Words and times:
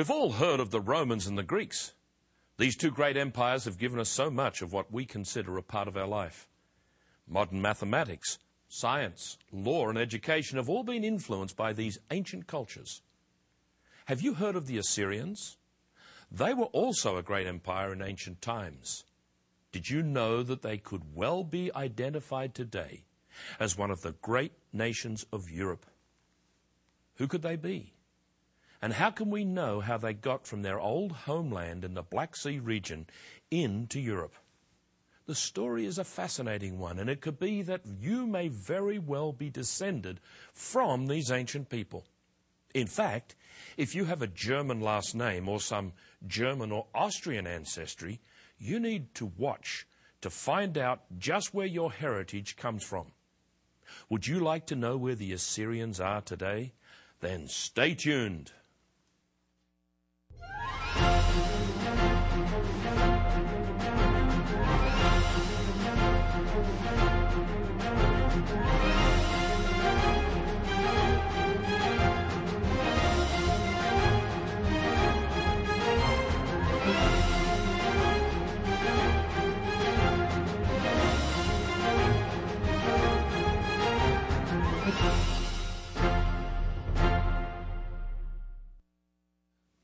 We've 0.00 0.10
all 0.10 0.32
heard 0.32 0.60
of 0.60 0.70
the 0.70 0.80
Romans 0.80 1.26
and 1.26 1.36
the 1.36 1.42
Greeks. 1.42 1.92
These 2.56 2.74
two 2.74 2.90
great 2.90 3.18
empires 3.18 3.66
have 3.66 3.76
given 3.76 4.00
us 4.00 4.08
so 4.08 4.30
much 4.30 4.62
of 4.62 4.72
what 4.72 4.90
we 4.90 5.04
consider 5.04 5.58
a 5.58 5.62
part 5.62 5.88
of 5.88 5.96
our 5.98 6.06
life. 6.06 6.48
Modern 7.28 7.60
mathematics, 7.60 8.38
science, 8.66 9.36
law, 9.52 9.90
and 9.90 9.98
education 9.98 10.56
have 10.56 10.70
all 10.70 10.84
been 10.84 11.04
influenced 11.04 11.54
by 11.54 11.74
these 11.74 11.98
ancient 12.10 12.46
cultures. 12.46 13.02
Have 14.06 14.22
you 14.22 14.32
heard 14.32 14.56
of 14.56 14.66
the 14.66 14.78
Assyrians? 14.78 15.58
They 16.32 16.54
were 16.54 16.72
also 16.72 17.18
a 17.18 17.22
great 17.22 17.46
empire 17.46 17.92
in 17.92 18.00
ancient 18.00 18.40
times. 18.40 19.04
Did 19.70 19.90
you 19.90 20.02
know 20.02 20.42
that 20.42 20.62
they 20.62 20.78
could 20.78 21.14
well 21.14 21.44
be 21.44 21.70
identified 21.74 22.54
today 22.54 23.04
as 23.58 23.76
one 23.76 23.90
of 23.90 24.00
the 24.00 24.12
great 24.22 24.52
nations 24.72 25.26
of 25.30 25.50
Europe? 25.50 25.84
Who 27.16 27.28
could 27.28 27.42
they 27.42 27.56
be? 27.56 27.92
And 28.82 28.94
how 28.94 29.10
can 29.10 29.30
we 29.30 29.44
know 29.44 29.80
how 29.80 29.98
they 29.98 30.14
got 30.14 30.46
from 30.46 30.62
their 30.62 30.80
old 30.80 31.12
homeland 31.12 31.84
in 31.84 31.94
the 31.94 32.02
Black 32.02 32.34
Sea 32.34 32.58
region 32.58 33.06
into 33.50 34.00
Europe? 34.00 34.34
The 35.26 35.34
story 35.34 35.84
is 35.84 35.98
a 35.98 36.04
fascinating 36.04 36.78
one, 36.78 36.98
and 36.98 37.10
it 37.10 37.20
could 37.20 37.38
be 37.38 37.62
that 37.62 37.82
you 37.84 38.26
may 38.26 38.48
very 38.48 38.98
well 38.98 39.32
be 39.32 39.50
descended 39.50 40.18
from 40.52 41.06
these 41.06 41.30
ancient 41.30 41.68
people. 41.68 42.04
In 42.74 42.86
fact, 42.86 43.36
if 43.76 43.94
you 43.94 44.06
have 44.06 44.22
a 44.22 44.26
German 44.26 44.80
last 44.80 45.14
name 45.14 45.48
or 45.48 45.60
some 45.60 45.92
German 46.26 46.72
or 46.72 46.86
Austrian 46.94 47.46
ancestry, 47.46 48.20
you 48.58 48.80
need 48.80 49.14
to 49.16 49.26
watch 49.36 49.86
to 50.20 50.30
find 50.30 50.78
out 50.78 51.02
just 51.18 51.52
where 51.54 51.66
your 51.66 51.92
heritage 51.92 52.56
comes 52.56 52.82
from. 52.82 53.12
Would 54.08 54.26
you 54.26 54.40
like 54.40 54.66
to 54.66 54.76
know 54.76 54.96
where 54.96 55.14
the 55.14 55.32
Assyrians 55.32 56.00
are 56.00 56.20
today? 56.20 56.72
Then 57.20 57.48
stay 57.48 57.94
tuned. 57.94 58.52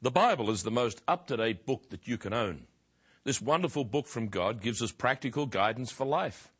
The 0.02 0.10
Bible 0.10 0.50
is 0.50 0.62
the 0.62 0.70
most 0.70 1.00
up 1.08 1.26
to 1.28 1.38
date 1.38 1.64
book 1.64 1.88
that 1.88 2.06
you 2.06 2.18
can 2.18 2.34
own. 2.34 2.66
This 3.24 3.40
wonderful 3.40 3.82
book 3.82 4.06
from 4.06 4.28
God 4.28 4.60
gives 4.60 4.82
us 4.82 4.92
practical 4.92 5.46
guidance 5.46 5.90
for 5.90 6.06
life. 6.06 6.52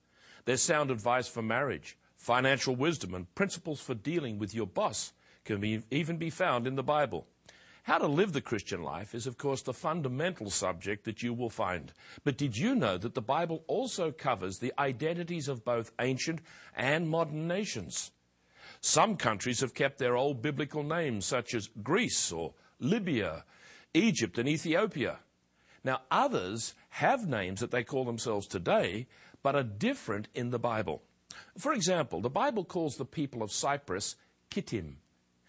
There's 0.47 0.62
sound 0.62 0.91
advice 0.91 1.28
for 1.28 1.43
marriage, 1.43 1.98
financial 2.17 2.75
wisdom, 2.75 3.12
and 3.12 3.33
principles 3.34 3.78
for 3.78 3.95
dealing 3.95 4.39
with 4.39 4.55
your 4.55 4.67
boss 4.67 5.12
can 5.45 5.61
be, 5.61 5.83
even 5.91 6.17
be 6.17 6.31
found 6.31 6.67
in 6.67 6.77
the 6.77 6.83
Bible. 6.83 7.27
How 7.83 7.98
to 7.98 8.06
live 8.06 8.33
the 8.33 8.41
Christian 8.41 8.83
life 8.83 9.15
is, 9.15 9.27
of 9.27 9.37
course, 9.37 9.61
the 9.61 9.75
fundamental 9.75 10.48
subject 10.48 11.05
that 11.05 11.23
you 11.23 11.34
will 11.34 11.50
find. 11.50 11.93
But 12.25 12.39
did 12.39 12.56
you 12.56 12.75
know 12.75 12.97
that 12.97 13.15
the 13.15 13.21
Bible 13.21 13.65
also 13.67 14.12
covers 14.12 14.59
the 14.59 14.73
identities 14.78 15.47
of 15.47 15.62
both 15.62 15.93
ancient 16.00 16.41
and 16.75 17.09
modern 17.09 17.47
nations? 17.47 18.12
Some 18.81 19.16
countries 19.16 19.61
have 19.61 19.75
kept 19.75 19.99
their 19.99 20.16
old 20.16 20.41
biblical 20.41 20.82
names, 20.82 21.27
such 21.27 21.55
as 21.55 21.69
Greece 21.82 22.32
or 22.32 22.55
Libya, 22.78 23.44
Egypt, 23.94 24.38
and 24.38 24.48
Ethiopia. 24.48 25.19
Now, 25.84 26.03
others 26.10 26.75
have 26.91 27.28
names 27.28 27.60
that 27.60 27.70
they 27.70 27.84
call 27.84 28.04
themselves 28.04 28.47
today, 28.47 29.06
but 29.42 29.54
are 29.54 29.62
different 29.62 30.28
in 30.34 30.50
the 30.50 30.59
Bible. 30.59 31.03
For 31.59 31.72
example, 31.72 32.20
the 32.20 32.31
Bible 32.31 32.64
calls 32.64 32.97
the 32.97 33.04
people 33.04 33.42
of 33.42 33.53
Cyprus 33.53 34.16
Kittim, 34.50 34.97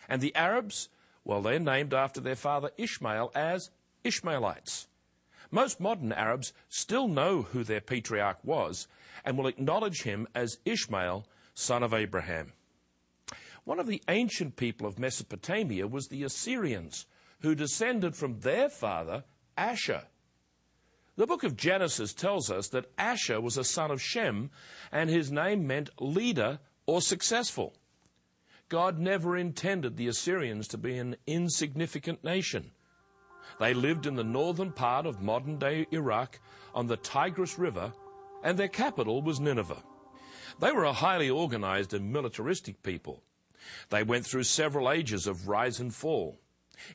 and 0.08 0.22
the 0.22 0.36
Arabs, 0.36 0.90
well, 1.24 1.42
they're 1.42 1.60
named 1.60 1.94
after 1.94 2.22
their 2.22 2.36
father 2.36 2.72
Ishmael 2.78 3.32
as 3.36 3.72
Ishmaelites. 4.04 4.88
Most 5.50 5.80
modern 5.80 6.12
Arabs 6.12 6.54
still 6.70 7.08
know 7.08 7.42
who 7.42 7.64
their 7.64 7.82
patriarch 7.82 8.38
was 8.44 8.88
and 9.26 9.38
will 9.38 9.48
acknowledge 9.48 10.04
him 10.04 10.28
as 10.36 10.60
Ishmael, 10.66 11.26
son 11.54 11.84
of 11.84 11.94
Abraham. 11.94 12.54
One 13.64 13.80
of 13.80 13.88
the 13.88 14.02
ancient 14.08 14.56
people 14.56 14.88
of 14.88 15.00
Mesopotamia 15.00 15.88
was 15.88 16.08
the 16.08 16.24
Assyrians, 16.24 17.06
who 17.42 17.56
descended 17.56 18.16
from 18.16 18.40
their 18.40 18.70
father, 18.70 19.24
Asshur. 19.58 20.04
The 21.16 21.28
book 21.28 21.44
of 21.44 21.58
Genesis 21.58 22.14
tells 22.14 22.52
us 22.52 22.68
that 22.70 22.96
Asshur 22.98 23.42
was 23.42 23.58
a 23.58 23.64
son 23.64 23.90
of 23.90 24.02
Shem, 24.02 24.52
and 24.92 25.10
his 25.10 25.32
name 25.32 25.66
meant 25.66 25.90
leader 26.00 26.60
or 26.86 27.02
successful. 27.02 27.74
God 28.70 29.00
never 29.00 29.36
intended 29.36 29.98
the 29.98 30.08
Assyrians 30.08 30.68
to 30.70 30.78
be 30.78 30.98
an 30.98 31.16
insignificant 31.26 32.24
nation. 32.24 32.72
They 33.60 33.74
lived 33.74 34.06
in 34.06 34.16
the 34.16 34.24
northern 34.24 34.72
part 34.72 35.06
of 35.06 35.22
modern 35.22 35.58
day 35.58 35.88
Iraq 35.92 36.40
on 36.76 36.88
the 36.88 36.98
Tigris 36.98 37.58
River, 37.58 37.94
and 38.44 38.58
their 38.58 38.68
capital 38.68 39.22
was 39.22 39.40
Nineveh. 39.40 39.84
They 40.60 40.72
were 40.72 40.84
a 40.84 40.94
highly 40.94 41.30
organized 41.30 41.94
and 41.94 42.12
militaristic 42.12 42.84
people. 42.84 43.24
They 43.90 44.04
went 44.04 44.26
through 44.26 44.44
several 44.44 44.92
ages 44.92 45.28
of 45.28 45.48
rise 45.48 45.80
and 45.80 45.94
fall. 45.94 46.40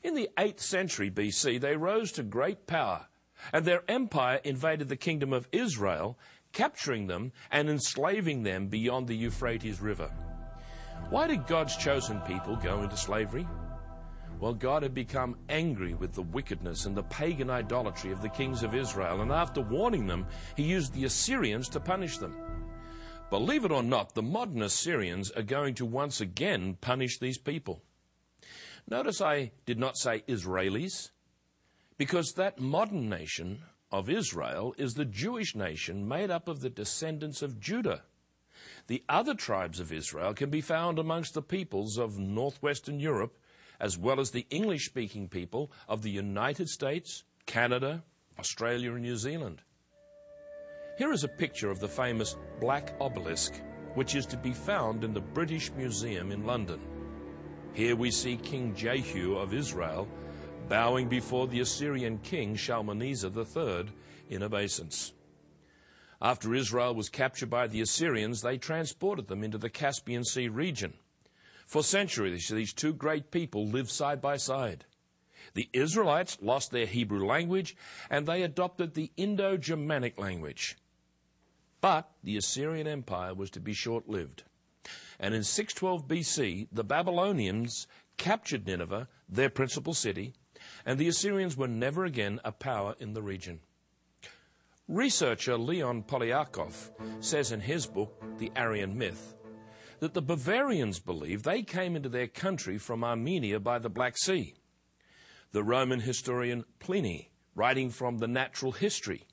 In 0.03 0.15
the 0.15 0.29
8th 0.37 0.59
century 0.59 1.11
BC, 1.11 1.59
they 1.59 1.75
rose 1.75 2.11
to 2.13 2.23
great 2.23 2.67
power, 2.67 3.07
and 3.51 3.65
their 3.65 3.83
empire 3.87 4.39
invaded 4.43 4.89
the 4.89 4.95
kingdom 4.95 5.33
of 5.33 5.47
Israel, 5.51 6.17
capturing 6.51 7.07
them 7.07 7.31
and 7.51 7.69
enslaving 7.69 8.43
them 8.43 8.67
beyond 8.67 9.07
the 9.07 9.15
Euphrates 9.15 9.81
River. 9.81 10.11
Why 11.09 11.27
did 11.27 11.47
God's 11.47 11.75
chosen 11.75 12.21
people 12.21 12.55
go 12.55 12.83
into 12.83 12.97
slavery? 12.97 13.47
Well, 14.39 14.53
God 14.53 14.83
had 14.83 14.93
become 14.93 15.37
angry 15.47 15.93
with 15.93 16.13
the 16.13 16.21
wickedness 16.21 16.85
and 16.85 16.97
the 16.97 17.03
pagan 17.03 17.49
idolatry 17.49 18.11
of 18.11 18.21
the 18.21 18.29
kings 18.29 18.63
of 18.63 18.75
Israel, 18.75 19.21
and 19.21 19.31
after 19.31 19.61
warning 19.61 20.07
them, 20.07 20.25
he 20.55 20.63
used 20.63 20.93
the 20.93 21.05
Assyrians 21.05 21.69
to 21.69 21.79
punish 21.79 22.17
them. 22.17 22.35
Believe 23.29 23.65
it 23.65 23.71
or 23.71 23.83
not, 23.83 24.13
the 24.13 24.21
modern 24.21 24.61
Assyrians 24.61 25.31
are 25.31 25.43
going 25.43 25.75
to 25.75 25.85
once 25.85 26.21
again 26.21 26.77
punish 26.81 27.19
these 27.19 27.37
people. 27.37 27.83
Notice 28.89 29.21
I 29.21 29.51
did 29.65 29.79
not 29.79 29.97
say 29.97 30.23
Israelis, 30.27 31.11
because 31.97 32.33
that 32.33 32.59
modern 32.59 33.09
nation 33.09 33.63
of 33.91 34.09
Israel 34.09 34.73
is 34.77 34.93
the 34.93 35.05
Jewish 35.05 35.55
nation 35.55 36.07
made 36.07 36.31
up 36.31 36.47
of 36.47 36.59
the 36.59 36.69
descendants 36.69 37.41
of 37.41 37.59
Judah. 37.59 38.03
The 38.87 39.03
other 39.07 39.33
tribes 39.33 39.79
of 39.79 39.91
Israel 39.91 40.33
can 40.33 40.49
be 40.49 40.61
found 40.61 40.99
amongst 40.99 41.33
the 41.33 41.41
peoples 41.41 41.97
of 41.97 42.17
northwestern 42.17 42.99
Europe, 42.99 43.37
as 43.79 43.97
well 43.97 44.19
as 44.19 44.31
the 44.31 44.47
English 44.49 44.85
speaking 44.85 45.27
people 45.27 45.71
of 45.87 46.01
the 46.01 46.11
United 46.11 46.69
States, 46.69 47.23
Canada, 47.45 48.03
Australia, 48.39 48.93
and 48.93 49.03
New 49.03 49.15
Zealand. 49.15 49.61
Here 50.97 51.11
is 51.11 51.23
a 51.23 51.27
picture 51.29 51.69
of 51.69 51.79
the 51.79 51.87
famous 51.87 52.35
Black 52.59 52.95
Obelisk, 52.99 53.53
which 53.95 54.15
is 54.15 54.25
to 54.27 54.37
be 54.37 54.53
found 54.53 55.03
in 55.03 55.13
the 55.13 55.21
British 55.21 55.71
Museum 55.73 56.31
in 56.31 56.45
London. 56.45 56.79
Here 57.73 57.95
we 57.95 58.11
see 58.11 58.37
King 58.37 58.75
Jehu 58.75 59.35
of 59.35 59.51
Israel 59.51 60.07
bowing 60.69 61.09
before 61.09 61.47
the 61.47 61.59
Assyrian 61.59 62.19
king 62.19 62.55
Shalmaneser 62.55 63.31
III 63.35 63.87
in 64.29 64.43
obeisance. 64.43 65.13
After 66.21 66.53
Israel 66.53 66.93
was 66.93 67.09
captured 67.09 67.49
by 67.49 67.65
the 67.65 67.81
Assyrians, 67.81 68.41
they 68.41 68.59
transported 68.59 69.27
them 69.27 69.43
into 69.43 69.57
the 69.57 69.71
Caspian 69.71 70.23
Sea 70.23 70.49
region. 70.49 70.93
For 71.65 71.83
centuries, 71.83 72.47
these 72.47 72.73
two 72.73 72.93
great 72.93 73.31
people 73.31 73.67
lived 73.67 73.89
side 73.89 74.21
by 74.21 74.37
side. 74.37 74.85
The 75.55 75.67
Israelites 75.73 76.37
lost 76.41 76.69
their 76.69 76.85
Hebrew 76.85 77.25
language 77.25 77.75
and 78.07 78.27
they 78.27 78.43
adopted 78.43 78.93
the 78.93 79.11
Indo 79.17 79.57
Germanic 79.57 80.19
language. 80.19 80.77
But 81.81 82.11
the 82.23 82.37
Assyrian 82.37 82.87
Empire 82.87 83.33
was 83.33 83.49
to 83.49 83.59
be 83.59 83.73
short 83.73 84.07
lived. 84.07 84.43
And 85.23 85.33
in 85.33 85.43
612 85.45 86.05
BC, 86.05 86.67
the 86.69 86.83
Babylonians 86.83 87.87
captured 88.17 88.67
Nineveh, 88.67 89.07
their 89.29 89.49
principal 89.49 89.93
city, 89.93 90.33
and 90.85 90.99
the 90.99 91.07
Assyrians 91.07 91.55
were 91.55 91.69
never 91.69 92.03
again 92.03 92.41
a 92.43 92.51
power 92.51 92.93
in 92.99 93.13
the 93.13 93.21
region. 93.21 93.61
Researcher 94.89 95.57
Leon 95.57 96.03
Polyakov 96.03 96.91
says 97.23 97.53
in 97.53 97.61
his 97.61 97.85
book, 97.87 98.21
The 98.37 98.51
Aryan 98.57 98.97
Myth, 98.97 99.33
that 99.99 100.13
the 100.13 100.21
Bavarians 100.21 100.99
believe 100.99 101.43
they 101.43 101.63
came 101.63 101.95
into 101.95 102.09
their 102.09 102.27
country 102.27 102.77
from 102.77 103.01
Armenia 103.01 103.61
by 103.61 103.79
the 103.79 103.89
Black 103.89 104.17
Sea. 104.17 104.55
The 105.53 105.63
Roman 105.63 106.01
historian 106.01 106.65
Pliny, 106.79 107.31
writing 107.55 107.91
from 107.91 108.17
the 108.17 108.27
Natural 108.27 108.73
History, 108.73 109.25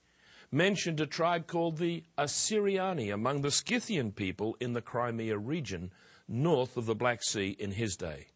mentioned 0.53 1.01
a 1.01 1.07
tribe 1.07 1.47
called 1.47 1.79
the 1.79 2.03
Assyriani 2.19 3.13
among 3.13 3.43
the 3.43 3.51
Scythian 3.51 4.13
people 4.13 4.57
in 4.61 4.73
the 4.73 4.83
Crimea 4.83 5.39
region 5.39 5.93
north 6.27 6.77
of 6.77 6.87
the 6.87 6.95
Black 6.95 7.23
Sea 7.23 7.57
in 7.59 7.73
his 7.73 7.97
day. 7.97 8.29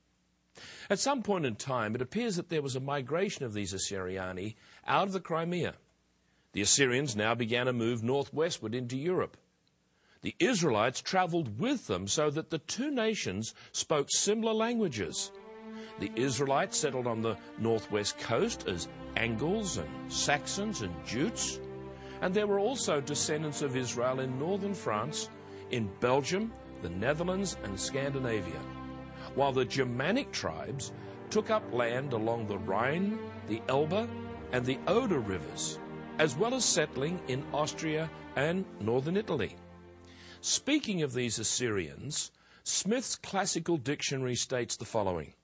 At 0.89 1.01
some 1.01 1.23
point 1.23 1.47
in 1.47 1.57
time, 1.57 1.95
it 1.95 2.03
appears 2.03 2.37
that 2.37 2.49
there 2.49 2.63
was 2.63 2.77
a 2.77 2.81
migration 2.81 3.45
of 3.45 3.55
these 3.55 3.75
Assyriani 3.75 4.55
out 4.87 5.09
of 5.09 5.13
the 5.13 5.21
Crimea. 5.21 5.75
The 6.53 6.61
Assyrians 6.61 7.17
now 7.17 7.35
began 7.35 7.67
a 7.67 7.73
move 7.73 8.05
northwestward 8.05 8.75
into 8.75 8.97
Europe. 8.97 9.37
The 10.23 10.37
Israelites 10.39 11.03
traveled 11.03 11.59
with 11.59 11.89
them 11.89 12.07
so 12.07 12.31
that 12.31 12.51
the 12.51 12.59
two 12.59 12.91
nations 12.91 13.55
spoke 13.73 14.09
similar 14.11 14.55
languages. 14.55 15.33
The 15.99 16.13
Israelites 16.15 16.79
settled 16.79 17.07
on 17.07 17.21
the 17.21 17.37
northwest 17.59 18.19
coast 18.19 18.69
as 18.69 18.89
Angles 19.17 19.77
and 19.77 19.89
Saxons 20.13 20.83
and 20.83 20.95
Jutes. 21.05 21.61
And 22.21 22.33
there 22.33 22.47
were 22.47 22.59
also 22.59 23.01
descendants 23.01 23.63
of 23.63 23.77
Israel 23.77 24.21
in 24.21 24.39
northern 24.39 24.75
France, 24.75 25.29
in 25.71 25.91
Belgium, 26.01 26.53
the 26.83 26.91
Netherlands, 26.91 27.57
and 27.65 27.79
Scandinavia 27.79 28.61
while 29.35 29.53
the 29.53 29.65
Germanic 29.65 30.31
tribes 30.33 30.93
took 31.31 31.51
up 31.51 31.63
land 31.73 32.13
along 32.13 32.47
the 32.47 32.59
Rhine, 32.59 33.19
the 33.49 33.61
Elbe, 33.69 34.09
and 34.53 34.65
the 34.65 34.79
Oder 34.87 35.19
rivers, 35.19 35.79
as 36.19 36.37
well 36.37 36.55
as 36.55 36.65
settling 36.65 37.21
in 37.29 37.45
Austria 37.53 38.11
and 38.37 38.65
northern 38.81 39.17
Italy. 39.17 39.57
Speaking 40.41 41.03
of 41.03 41.13
these 41.13 41.39
Assyrians, 41.39 42.31
Smith's 42.63 43.17
classical 43.17 43.77
dictionary 43.77 44.37
states 44.37 44.77
the 44.77 44.85
following 44.85 45.35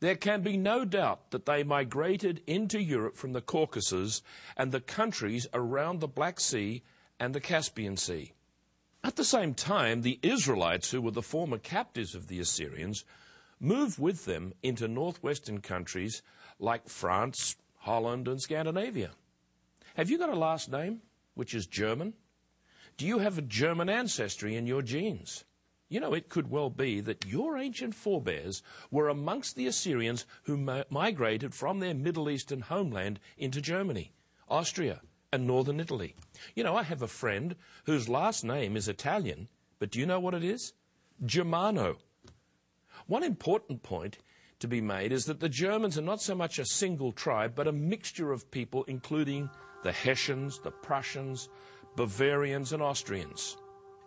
There 0.00 0.16
can 0.16 0.42
be 0.42 0.56
no 0.56 0.84
doubt 0.84 1.30
that 1.30 1.46
they 1.46 1.62
migrated 1.62 2.42
into 2.46 2.80
Europe 2.80 3.16
from 3.16 3.32
the 3.32 3.40
Caucasus 3.40 4.22
and 4.56 4.72
the 4.72 4.80
countries 4.80 5.46
around 5.52 6.00
the 6.00 6.08
Black 6.08 6.40
Sea 6.40 6.82
and 7.18 7.34
the 7.34 7.40
Caspian 7.40 7.96
Sea. 7.96 8.32
At 9.02 9.16
the 9.16 9.24
same 9.24 9.54
time, 9.54 10.02
the 10.02 10.18
Israelites, 10.22 10.90
who 10.90 11.02
were 11.02 11.10
the 11.10 11.22
former 11.22 11.58
captives 11.58 12.14
of 12.14 12.28
the 12.28 12.40
Assyrians, 12.40 13.04
moved 13.60 13.98
with 13.98 14.24
them 14.24 14.54
into 14.62 14.88
northwestern 14.88 15.60
countries 15.60 16.22
like 16.58 16.88
France, 16.88 17.56
Holland, 17.78 18.28
and 18.28 18.40
Scandinavia. 18.40 19.10
Have 19.94 20.10
you 20.10 20.18
got 20.18 20.30
a 20.30 20.36
last 20.36 20.70
name 20.70 21.02
which 21.34 21.54
is 21.54 21.66
German? 21.66 22.14
Do 22.96 23.06
you 23.06 23.18
have 23.18 23.38
a 23.38 23.42
German 23.42 23.88
ancestry 23.88 24.56
in 24.56 24.66
your 24.66 24.82
genes? 24.82 25.44
You 25.94 26.00
know, 26.00 26.12
it 26.12 26.28
could 26.28 26.50
well 26.50 26.70
be 26.70 26.98
that 27.02 27.24
your 27.24 27.56
ancient 27.56 27.94
forebears 27.94 28.64
were 28.90 29.08
amongst 29.08 29.54
the 29.54 29.68
Assyrians 29.68 30.26
who 30.42 30.56
migrated 30.90 31.54
from 31.54 31.78
their 31.78 31.94
Middle 31.94 32.28
Eastern 32.28 32.62
homeland 32.62 33.20
into 33.38 33.60
Germany, 33.60 34.10
Austria, 34.48 35.02
and 35.32 35.46
northern 35.46 35.78
Italy. 35.78 36.16
You 36.56 36.64
know, 36.64 36.76
I 36.76 36.82
have 36.82 37.00
a 37.00 37.06
friend 37.06 37.54
whose 37.84 38.08
last 38.08 38.42
name 38.42 38.76
is 38.76 38.88
Italian, 38.88 39.46
but 39.78 39.92
do 39.92 40.00
you 40.00 40.06
know 40.06 40.18
what 40.18 40.34
it 40.34 40.42
is? 40.42 40.72
Germano. 41.24 41.98
One 43.06 43.22
important 43.22 43.84
point 43.84 44.18
to 44.58 44.66
be 44.66 44.80
made 44.80 45.12
is 45.12 45.26
that 45.26 45.38
the 45.38 45.48
Germans 45.48 45.96
are 45.96 46.02
not 46.02 46.20
so 46.20 46.34
much 46.34 46.58
a 46.58 46.66
single 46.66 47.12
tribe, 47.12 47.54
but 47.54 47.68
a 47.68 47.72
mixture 47.72 48.32
of 48.32 48.50
people, 48.50 48.82
including 48.88 49.48
the 49.84 49.92
Hessians, 49.92 50.58
the 50.58 50.72
Prussians, 50.72 51.48
Bavarians, 51.94 52.72
and 52.72 52.82
Austrians. 52.82 53.56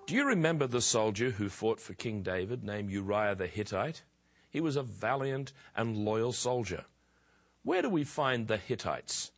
Do 0.08 0.16
you 0.16 0.24
remember 0.26 0.68
the 0.68 0.80
soldier 0.80 1.32
who 1.32 1.50
fought 1.50 1.82
for 1.82 1.94
King 1.94 2.22
David 2.22 2.64
named 2.64 2.90
Uriah 2.90 3.36
the 3.36 3.46
Hittite? 3.46 4.04
He 4.50 4.62
was 4.62 4.78
a 4.78 4.82
valiant 4.82 5.52
and 5.76 5.98
loyal 5.98 6.32
soldier. 6.32 6.86
Where 7.64 7.82
do 7.82 7.90
we 7.90 8.06
find 8.06 8.48
the 8.48 8.56
Hittites? 8.56 9.34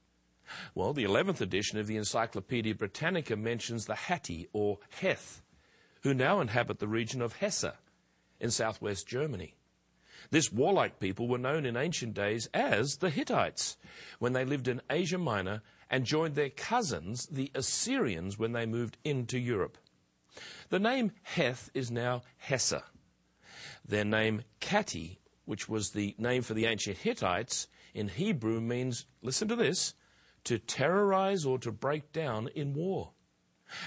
Well, 0.76 0.94
the 0.94 1.06
11th 1.06 1.42
edition 1.42 1.80
of 1.80 1.88
the 1.88 1.98
Encyclopedia 1.98 2.76
Britannica 2.76 3.36
mentions 3.36 3.86
the 3.86 3.96
Hatti, 3.96 4.48
or 4.54 4.78
Heth, 4.92 5.42
who 6.04 6.14
now 6.14 6.40
inhabit 6.40 6.78
the 6.78 6.88
region 6.88 7.24
of 7.24 7.38
Hesse 7.38 7.74
in 8.40 8.52
southwest 8.52 9.08
Germany. 9.08 9.56
This 10.30 10.54
warlike 10.54 11.00
people 11.00 11.28
were 11.28 11.40
known 11.40 11.66
in 11.66 11.78
ancient 11.78 12.14
days 12.14 12.48
as 12.54 12.98
the 12.98 13.10
Hittites 13.10 13.76
when 14.20 14.34
they 14.34 14.46
lived 14.46 14.68
in 14.68 14.84
Asia 14.88 15.18
Minor 15.18 15.64
and 15.90 16.06
joined 16.06 16.36
their 16.36 16.52
cousins, 16.52 17.26
the 17.26 17.50
Assyrians, 17.56 18.38
when 18.38 18.52
they 18.52 18.68
moved 18.68 19.00
into 19.04 19.40
Europe. 19.40 19.80
The 20.70 20.80
name 20.80 21.12
Heth 21.24 21.72
is 21.74 21.90
now 21.90 22.22
Hesse. 22.38 22.84
Their 23.84 24.06
name 24.06 24.44
Kati, 24.62 25.18
which 25.46 25.68
was 25.68 25.92
the 25.92 26.14
name 26.20 26.44
for 26.44 26.54
the 26.54 26.66
ancient 26.66 27.00
Hittites, 27.00 27.68
in 27.94 28.10
Hebrew 28.10 28.62
means, 28.62 29.08
listen 29.24 29.48
to 29.48 29.56
this, 29.56 29.96
to 30.44 30.60
terrorize 30.60 31.46
or 31.46 31.58
to 31.60 31.72
break 31.72 32.12
down 32.12 32.48
in 32.50 32.74
war. 32.76 33.14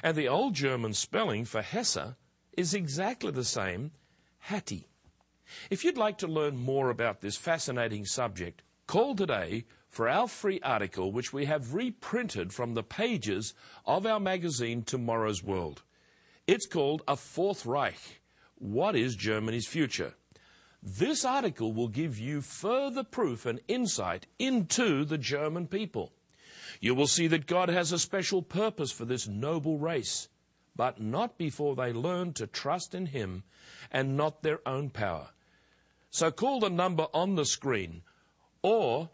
And 0.03 0.17
the 0.17 0.29
old 0.29 0.55
German 0.55 0.95
spelling 0.95 1.45
for 1.45 1.63
Hesse 1.63 2.17
is 2.57 2.75
exactly 2.75 3.31
the 3.31 3.45
same, 3.45 3.93
Hatti. 4.39 4.89
If 5.71 5.85
you'd 5.85 5.97
like 5.97 6.19
to 6.19 6.27
learn 6.27 6.57
more 6.57 6.91
about 6.91 7.21
this 7.21 7.37
fascinating 7.37 8.05
subject, 8.07 8.63
call 8.87 9.15
today 9.15 9.65
for 9.89 10.09
our 10.09 10.27
free 10.27 10.59
article, 10.63 11.13
which 11.13 11.33
we 11.33 11.45
have 11.45 11.75
reprinted 11.75 12.53
from 12.53 12.75
the 12.75 12.83
pages 12.83 13.55
of 13.85 14.07
our 14.07 14.19
magazine 14.19 14.83
Tomorrow's 14.83 15.43
World. 15.43 15.83
It's 16.47 16.67
called 16.67 17.03
A 17.07 17.17
Fourth 17.17 17.65
Reich 17.65 18.21
What 18.57 18.97
is 18.97 19.15
Germany's 19.15 19.69
Future? 19.69 20.15
This 20.83 21.25
article 21.25 21.73
will 21.73 21.87
give 21.87 22.19
you 22.19 22.41
further 22.41 23.05
proof 23.05 23.47
and 23.47 23.61
insight 23.69 24.27
into 24.41 25.05
the 25.05 25.19
German 25.19 25.69
people. 25.69 26.13
You 26.81 26.97
will 26.97 27.07
see 27.07 27.29
that 27.29 27.47
God 27.47 27.69
has 27.69 27.93
a 27.93 27.99
special 27.99 28.43
purpose 28.43 28.91
for 28.91 29.05
this 29.05 29.29
noble 29.29 29.79
race, 29.79 30.29
but 30.75 31.01
not 31.01 31.39
before 31.39 31.77
they 31.77 31.93
learn 31.93 32.33
to 32.33 32.49
trust 32.49 32.93
in 32.93 33.07
Him 33.07 33.45
and 33.93 34.17
not 34.17 34.43
their 34.43 34.67
own 34.67 34.91
power. 34.91 35.29
So 36.11 36.33
call 36.33 36.59
the 36.59 36.71
number 36.71 37.07
on 37.15 37.37
the 37.37 37.47
screen 37.47 38.03
or 38.63 39.11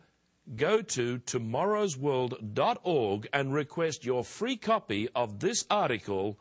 go 0.57 0.83
to 0.83 1.19
tomorrowsworld.org 1.19 3.29
and 3.33 3.55
request 3.55 4.05
your 4.05 4.25
free 4.25 4.57
copy 4.57 5.09
of 5.15 5.41
this 5.41 5.65
article, 5.71 6.39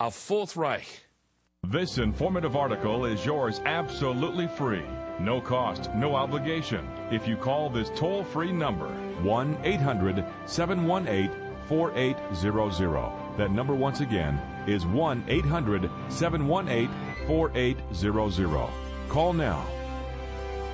A 0.00 0.10
Fourth 0.10 0.56
Reich. 0.56 1.04
This 1.64 1.98
informative 1.98 2.56
article 2.56 3.04
is 3.04 3.26
yours 3.26 3.60
absolutely 3.66 4.46
free. 4.46 4.84
No 5.20 5.40
cost, 5.40 5.92
no 5.94 6.14
obligation. 6.14 6.88
If 7.10 7.26
you 7.26 7.36
call 7.36 7.68
this 7.68 7.90
toll 7.96 8.22
free 8.22 8.52
number, 8.52 8.86
1 9.22 9.58
800 9.64 10.24
718 10.46 11.30
4800. 11.68 13.36
That 13.36 13.50
number, 13.50 13.74
once 13.74 14.00
again, 14.00 14.40
is 14.66 14.86
1 14.86 15.24
800 15.28 15.90
718 16.08 16.88
4800. 17.26 18.68
Call 19.08 19.32
now. 19.32 19.66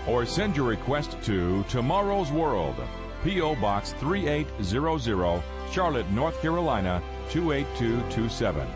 Or 0.06 0.26
send 0.26 0.56
your 0.56 0.66
request 0.66 1.16
to 1.23 1.64
Tomorrow's 1.64 2.30
World, 2.30 2.76
P.O. 3.25 3.54
Box 3.56 3.92
3800, 3.94 5.42
Charlotte, 5.73 6.11
North 6.11 6.40
Carolina 6.42 7.02
28227. 7.30 8.66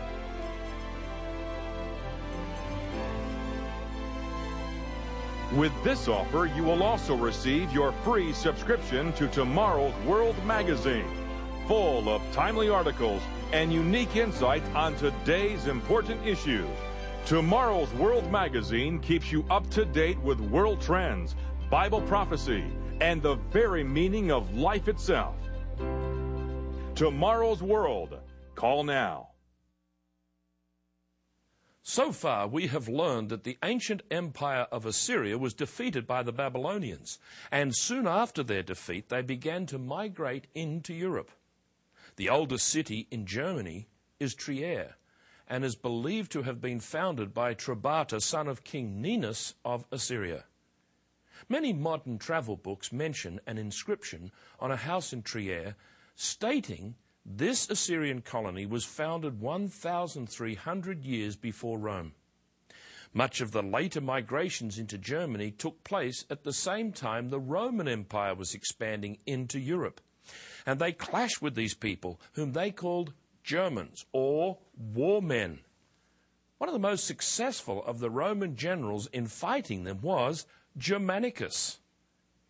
With 5.55 5.71
this 5.83 6.07
offer, 6.07 6.45
you 6.45 6.63
will 6.63 6.83
also 6.83 7.15
receive 7.15 7.71
your 7.71 7.91
free 8.03 8.33
subscription 8.33 9.13
to 9.13 9.27
Tomorrow's 9.27 9.95
World 10.05 10.35
magazine, 10.45 11.07
full 11.67 12.07
of 12.07 12.21
timely 12.31 12.69
articles 12.69 13.21
and 13.51 13.73
unique 13.73 14.15
insights 14.15 14.69
on 14.75 14.95
today's 14.95 15.65
important 15.65 16.25
issues. 16.25 16.67
Tomorrow's 17.29 17.93
World 17.93 18.31
magazine 18.31 18.97
keeps 18.97 19.31
you 19.31 19.45
up 19.51 19.69
to 19.69 19.85
date 19.85 20.19
with 20.21 20.39
world 20.39 20.81
trends, 20.81 21.35
Bible 21.69 22.01
prophecy, 22.01 22.63
and 23.01 23.21
the 23.21 23.35
very 23.51 23.83
meaning 23.83 24.31
of 24.31 24.57
life 24.57 24.87
itself. 24.87 25.35
Tomorrow's 26.95 27.61
World. 27.61 28.17
Call 28.55 28.83
now. 28.83 29.27
So 31.83 32.11
far, 32.11 32.47
we 32.47 32.65
have 32.65 32.87
learned 32.87 33.29
that 33.29 33.43
the 33.43 33.59
ancient 33.63 34.01
empire 34.09 34.65
of 34.71 34.87
Assyria 34.87 35.37
was 35.37 35.53
defeated 35.53 36.07
by 36.07 36.23
the 36.23 36.33
Babylonians, 36.33 37.19
and 37.51 37.77
soon 37.77 38.07
after 38.07 38.41
their 38.41 38.63
defeat, 38.63 39.09
they 39.09 39.21
began 39.21 39.67
to 39.67 39.77
migrate 39.77 40.47
into 40.55 40.95
Europe. 40.95 41.29
The 42.15 42.27
oldest 42.29 42.67
city 42.67 43.05
in 43.11 43.27
Germany 43.27 43.87
is 44.19 44.33
Trier, 44.33 44.95
and 45.49 45.65
is 45.65 45.75
believed 45.75 46.31
to 46.31 46.43
have 46.43 46.61
been 46.61 46.79
founded 46.79 47.33
by 47.33 47.53
Trebeta, 47.53 48.21
son 48.21 48.47
of 48.47 48.63
King 48.63 49.01
Ninus 49.01 49.55
of 49.65 49.85
Assyria. 49.91 50.45
Many 51.47 51.73
modern 51.73 52.19
travel 52.19 52.55
books 52.55 52.91
mention 52.91 53.39
an 53.47 53.57
inscription 53.57 54.31
on 54.59 54.71
a 54.71 54.75
house 54.75 55.11
in 55.13 55.23
Trier 55.23 55.75
stating 56.15 56.95
this 57.25 57.69
Assyrian 57.69 58.21
colony 58.21 58.65
was 58.65 58.85
founded 58.85 59.39
1,300 59.39 61.05
years 61.05 61.35
before 61.35 61.79
Rome. 61.79 62.13
Much 63.13 63.41
of 63.41 63.51
the 63.51 63.63
later 63.63 64.01
migrations 64.01 64.77
into 64.77 64.97
Germany 64.97 65.49
took 65.49 65.83
place 65.83 66.25
at 66.29 66.43
the 66.43 66.53
same 66.53 66.91
time 66.91 67.29
the 67.29 67.39
Roman 67.39 67.87
Empire 67.87 68.35
was 68.35 68.53
expanding 68.53 69.17
into 69.25 69.59
Europe. 69.59 70.01
And 70.65 70.79
they 70.79 70.91
clashed 70.91 71.41
with 71.41 71.55
these 71.55 71.73
people, 71.73 72.21
whom 72.33 72.53
they 72.53 72.69
called 72.69 73.13
Germans 73.43 74.05
or 74.11 74.57
war 74.77 75.21
men. 75.21 75.59
One 76.57 76.69
of 76.69 76.73
the 76.73 76.79
most 76.79 77.05
successful 77.05 77.83
of 77.85 77.99
the 77.99 78.09
Roman 78.09 78.55
generals 78.55 79.07
in 79.07 79.27
fighting 79.27 79.83
them 79.83 80.01
was 80.01 80.45
Germanicus. 80.77 81.79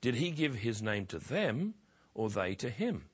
Did 0.02 0.16
he 0.16 0.32
give 0.32 0.56
his 0.56 0.82
name 0.82 1.06
to 1.08 1.20
them 1.20 1.76
or 2.14 2.30
they 2.30 2.56
to 2.56 2.70
him? 2.70 3.06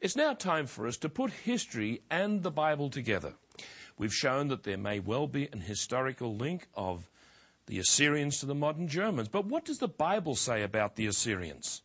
It's 0.00 0.16
now 0.16 0.34
time 0.34 0.66
for 0.66 0.86
us 0.86 0.96
to 0.98 1.08
put 1.08 1.30
history 1.30 2.02
and 2.10 2.42
the 2.42 2.50
Bible 2.50 2.90
together. 2.90 3.34
We've 3.96 4.12
shown 4.12 4.48
that 4.48 4.64
there 4.64 4.78
may 4.78 4.98
well 4.98 5.28
be 5.28 5.48
an 5.52 5.60
historical 5.60 6.34
link 6.34 6.66
of 6.74 7.08
the 7.66 7.78
Assyrians 7.78 8.40
to 8.40 8.46
the 8.46 8.54
modern 8.54 8.88
Germans. 8.88 9.28
But 9.28 9.46
what 9.46 9.64
does 9.64 9.78
the 9.78 9.86
Bible 9.86 10.34
say 10.34 10.62
about 10.62 10.96
the 10.96 11.06
Assyrians? 11.06 11.82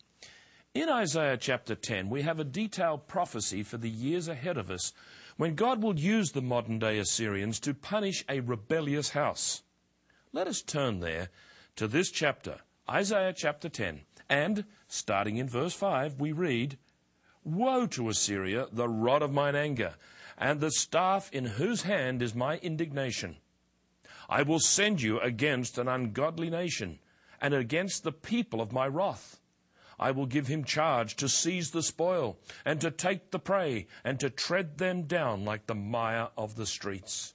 In 0.78 0.88
Isaiah 0.88 1.36
chapter 1.36 1.74
10, 1.74 2.08
we 2.08 2.22
have 2.22 2.38
a 2.38 2.44
detailed 2.44 3.08
prophecy 3.08 3.64
for 3.64 3.78
the 3.78 3.90
years 3.90 4.28
ahead 4.28 4.56
of 4.56 4.70
us 4.70 4.92
when 5.36 5.56
God 5.56 5.82
will 5.82 5.98
use 5.98 6.30
the 6.30 6.40
modern 6.40 6.78
day 6.78 7.00
Assyrians 7.00 7.58
to 7.58 7.74
punish 7.74 8.24
a 8.28 8.38
rebellious 8.38 9.08
house. 9.08 9.64
Let 10.32 10.46
us 10.46 10.62
turn 10.62 11.00
there 11.00 11.30
to 11.74 11.88
this 11.88 12.12
chapter, 12.12 12.58
Isaiah 12.88 13.34
chapter 13.36 13.68
10, 13.68 14.02
and 14.28 14.66
starting 14.86 15.38
in 15.38 15.48
verse 15.48 15.74
5, 15.74 16.20
we 16.20 16.30
read, 16.30 16.78
Woe 17.42 17.88
to 17.88 18.08
Assyria, 18.08 18.68
the 18.70 18.88
rod 18.88 19.22
of 19.22 19.32
mine 19.32 19.56
anger, 19.56 19.96
and 20.36 20.60
the 20.60 20.70
staff 20.70 21.28
in 21.32 21.44
whose 21.44 21.82
hand 21.82 22.22
is 22.22 22.36
my 22.36 22.58
indignation. 22.58 23.38
I 24.28 24.42
will 24.42 24.60
send 24.60 25.02
you 25.02 25.18
against 25.18 25.76
an 25.76 25.88
ungodly 25.88 26.50
nation, 26.50 27.00
and 27.40 27.52
against 27.52 28.04
the 28.04 28.12
people 28.12 28.60
of 28.60 28.70
my 28.70 28.86
wrath. 28.86 29.40
I 29.98 30.10
will 30.12 30.26
give 30.26 30.46
him 30.46 30.64
charge 30.64 31.16
to 31.16 31.28
seize 31.28 31.70
the 31.70 31.82
spoil, 31.82 32.38
and 32.64 32.80
to 32.80 32.90
take 32.90 33.30
the 33.30 33.38
prey, 33.38 33.86
and 34.04 34.20
to 34.20 34.30
tread 34.30 34.78
them 34.78 35.02
down 35.02 35.44
like 35.44 35.66
the 35.66 35.74
mire 35.74 36.28
of 36.36 36.56
the 36.56 36.66
streets. 36.66 37.34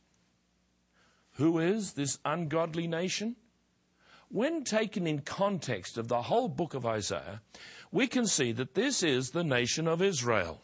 Who 1.34 1.60
is 1.60 1.94
this 1.94 2.20
ungodly 2.24 2.88
nation? 2.88 3.36
When 4.30 4.64
taken 4.64 5.06
in 5.06 5.22
context 5.22 5.98
of 5.98 6.08
the 6.08 6.24
whole 6.24 6.48
book 6.48 6.74
of 6.74 6.86
Isaiah, 6.86 7.42
we 7.92 8.08
can 8.08 8.26
see 8.26 8.52
that 8.54 8.76
this 8.76 9.04
is 9.04 9.32
the 9.32 9.44
nation 9.44 9.88
of 9.88 10.02
Israel. 10.02 10.64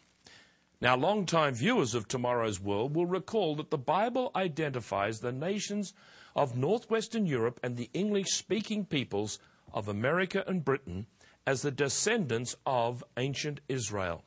Now, 0.80 0.96
long-time 0.96 1.54
viewers 1.54 1.94
of 1.94 2.08
Tomorrow's 2.08 2.58
World 2.58 2.96
will 2.96 3.06
recall 3.06 3.54
that 3.56 3.70
the 3.70 3.78
Bible 3.78 4.30
identifies 4.34 5.20
the 5.20 5.32
nations 5.32 5.92
of 6.34 6.56
northwestern 6.56 7.26
Europe 7.26 7.60
and 7.62 7.76
the 7.76 7.90
English 7.92 8.30
speaking 8.30 8.86
peoples 8.86 9.38
of 9.72 9.88
America 9.88 10.42
and 10.46 10.64
Britain 10.64 11.06
as 11.46 11.62
the 11.62 11.70
descendants 11.70 12.56
of 12.66 13.02
ancient 13.16 13.60
Israel. 13.68 14.22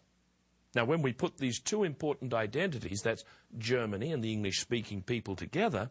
Now, 0.76 0.86
when 0.86 1.02
we 1.02 1.14
put 1.14 1.38
these 1.38 1.60
two 1.60 1.84
important 1.84 2.34
identities, 2.34 3.02
that's 3.04 3.24
Germany 3.58 4.12
and 4.12 4.24
the 4.24 4.34
English 4.34 4.60
speaking 4.60 5.04
people 5.04 5.36
together, 5.36 5.90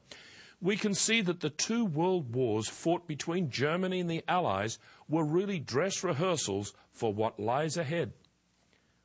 we 0.61 0.77
can 0.77 0.95
see 0.95 1.21
that 1.23 1.41
the 1.41 1.51
two 1.51 1.85
world 1.85 2.35
wars 2.35 2.69
fought 2.69 3.07
between 3.07 3.51
Germany 3.51 4.01
and 4.01 4.11
the 4.11 4.25
Allies 4.29 4.79
were 5.09 5.25
really 5.25 5.59
dress 5.59 6.05
rehearsals 6.05 6.73
for 6.93 7.13
what 7.13 7.39
lies 7.39 7.77
ahead. 7.77 8.13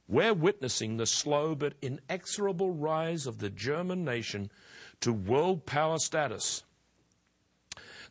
We're 0.07 0.33
witnessing 0.33 0.97
the 0.97 1.05
slow 1.05 1.53
but 1.55 1.73
inexorable 1.81 2.71
rise 2.71 3.27
of 3.27 3.39
the 3.39 3.49
German 3.49 4.05
nation 4.05 4.51
to 5.01 5.11
world 5.11 5.65
power 5.65 5.97
status. 5.97 6.63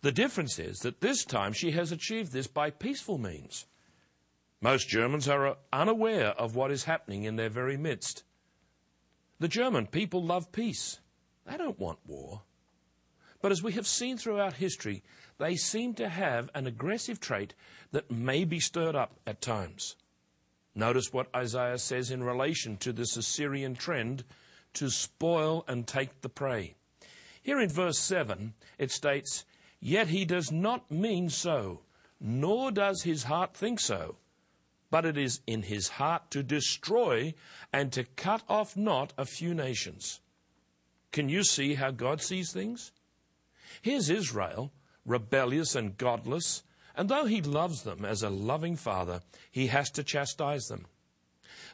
The 0.02 0.12
difference 0.12 0.58
is 0.58 0.78
that 0.78 1.00
this 1.00 1.24
time 1.24 1.52
she 1.52 1.70
has 1.70 1.90
achieved 1.90 2.32
this 2.32 2.46
by 2.46 2.70
peaceful 2.70 3.18
means. 3.18 3.64
Most 4.60 4.88
Germans 4.88 5.28
are 5.28 5.46
uh, 5.46 5.54
unaware 5.72 6.28
of 6.28 6.56
what 6.56 6.70
is 6.70 6.84
happening 6.84 7.24
in 7.24 7.36
their 7.36 7.50
very 7.50 7.76
midst. 7.76 8.24
The 9.38 9.48
German 9.48 9.86
people 9.86 10.24
love 10.24 10.50
peace. 10.50 11.00
They 11.44 11.56
don't 11.56 11.78
want 11.78 11.98
war. 12.06 12.42
But 13.42 13.52
as 13.52 13.62
we 13.62 13.72
have 13.72 13.86
seen 13.86 14.16
throughout 14.16 14.54
history, 14.54 15.02
they 15.38 15.56
seem 15.56 15.94
to 15.94 16.08
have 16.08 16.48
an 16.54 16.66
aggressive 16.66 17.20
trait 17.20 17.54
that 17.92 18.10
may 18.10 18.44
be 18.44 18.58
stirred 18.58 18.96
up 18.96 19.20
at 19.26 19.42
times. 19.42 19.96
Notice 20.74 21.12
what 21.12 21.34
Isaiah 21.34 21.78
says 21.78 22.10
in 22.10 22.24
relation 22.24 22.76
to 22.78 22.92
this 22.92 23.16
Assyrian 23.16 23.74
trend 23.74 24.24
to 24.74 24.90
spoil 24.90 25.64
and 25.68 25.86
take 25.86 26.22
the 26.22 26.28
prey. 26.28 26.74
Here 27.42 27.60
in 27.60 27.68
verse 27.68 27.98
7, 27.98 28.54
it 28.78 28.90
states, 28.90 29.44
Yet 29.80 30.08
he 30.08 30.24
does 30.24 30.50
not 30.50 30.90
mean 30.90 31.28
so, 31.28 31.82
nor 32.18 32.70
does 32.70 33.02
his 33.02 33.24
heart 33.24 33.54
think 33.54 33.80
so, 33.80 34.16
but 34.90 35.04
it 35.04 35.16
is 35.16 35.40
in 35.46 35.62
his 35.62 35.88
heart 35.88 36.30
to 36.30 36.42
destroy 36.42 37.34
and 37.72 37.92
to 37.92 38.04
cut 38.04 38.42
off 38.48 38.76
not 38.76 39.12
a 39.18 39.24
few 39.24 39.54
nations. 39.54 40.20
Can 41.12 41.28
you 41.28 41.44
see 41.44 41.74
how 41.74 41.90
God 41.90 42.20
sees 42.20 42.52
things? 42.52 42.92
Here's 43.82 44.10
Israel, 44.10 44.72
rebellious 45.04 45.74
and 45.74 45.96
godless, 45.96 46.62
and 46.94 47.08
though 47.08 47.26
he 47.26 47.42
loves 47.42 47.82
them 47.82 48.04
as 48.04 48.22
a 48.22 48.30
loving 48.30 48.76
father, 48.76 49.20
he 49.50 49.66
has 49.68 49.90
to 49.92 50.04
chastise 50.04 50.64
them. 50.66 50.86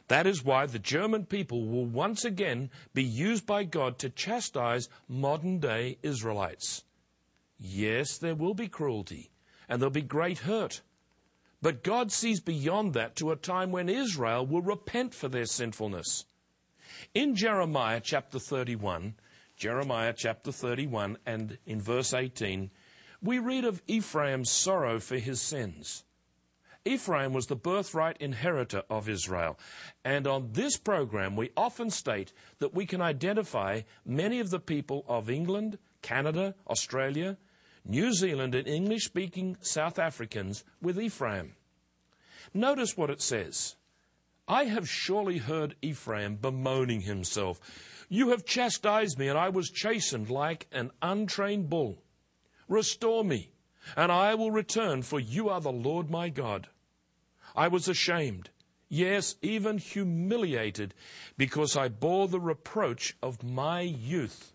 That 0.07 0.27
is 0.27 0.43
why 0.43 0.65
the 0.65 0.79
German 0.79 1.25
people 1.25 1.65
will 1.65 1.85
once 1.85 2.25
again 2.25 2.69
be 2.93 3.03
used 3.03 3.45
by 3.45 3.63
God 3.63 3.97
to 3.99 4.09
chastise 4.09 4.89
modern 5.07 5.59
day 5.59 5.97
Israelites. 6.03 6.83
Yes, 7.57 8.17
there 8.17 8.35
will 8.35 8.53
be 8.53 8.67
cruelty, 8.67 9.31
and 9.69 9.81
there'll 9.81 9.91
be 9.91 10.01
great 10.01 10.39
hurt. 10.39 10.81
But 11.63 11.81
God 11.81 12.11
sees 12.11 12.41
beyond 12.41 12.93
that 12.93 13.15
to 13.15 13.31
a 13.31 13.37
time 13.37 13.71
when 13.71 13.87
Israel 13.87 14.45
will 14.45 14.61
repent 14.61 15.15
for 15.15 15.29
their 15.29 15.45
sinfulness. 15.45 16.25
In 17.13 17.37
Jeremiah 17.37 18.01
chapter 18.03 18.37
31, 18.37 19.15
Jeremiah 19.55 20.13
chapter 20.13 20.51
31 20.51 21.19
and 21.25 21.57
in 21.65 21.79
verse 21.79 22.13
18, 22.13 22.69
we 23.21 23.39
read 23.39 23.63
of 23.63 23.81
Ephraim's 23.87 24.51
sorrow 24.51 24.99
for 24.99 25.15
his 25.15 25.39
sins. 25.41 26.03
Ephraim 26.83 27.31
was 27.31 27.47
the 27.47 27.55
birthright 27.55 28.17
inheritor 28.17 28.83
of 28.89 29.07
Israel. 29.07 29.57
And 30.03 30.27
on 30.27 30.49
this 30.51 30.75
program, 30.75 31.37
we 31.37 31.51
often 31.55 31.89
state 31.91 32.33
that 32.59 32.73
we 32.73 32.85
can 32.85 32.99
identify 32.99 33.83
many 34.05 34.41
of 34.41 34.49
the 34.49 34.59
people 34.59 35.05
of 35.07 35.29
England, 35.29 35.79
Canada, 36.01 36.55
Australia, 36.67 37.37
New 37.85 38.13
Zealand, 38.13 38.55
and 38.55 38.67
English 38.67 39.05
speaking 39.05 39.57
South 39.61 39.99
Africans 39.99 40.63
with 40.81 40.99
Ephraim. 40.99 41.55
Notice 42.53 42.95
what 42.95 43.09
it 43.09 43.21
says 43.21 43.75
I 44.47 44.65
have 44.65 44.89
surely 44.89 45.37
heard 45.37 45.75
Ephraim 45.81 46.35
bemoaning 46.35 47.01
himself. 47.01 47.59
You 48.09 48.29
have 48.29 48.45
chastised 48.45 49.17
me, 49.17 49.27
and 49.27 49.37
I 49.37 49.49
was 49.49 49.69
chastened 49.69 50.29
like 50.29 50.67
an 50.71 50.91
untrained 51.01 51.69
bull. 51.69 52.03
Restore 52.67 53.23
me, 53.23 53.51
and 53.95 54.11
I 54.11 54.35
will 54.35 54.51
return, 54.51 55.01
for 55.01 55.19
you 55.19 55.49
are 55.49 55.61
the 55.61 55.71
Lord 55.71 56.09
my 56.09 56.29
God. 56.29 56.67
I 57.55 57.67
was 57.67 57.87
ashamed, 57.87 58.49
yes, 58.89 59.35
even 59.41 59.77
humiliated, 59.77 60.93
because 61.37 61.77
I 61.77 61.87
bore 61.87 62.27
the 62.27 62.39
reproach 62.39 63.15
of 63.21 63.43
my 63.43 63.81
youth. 63.81 64.52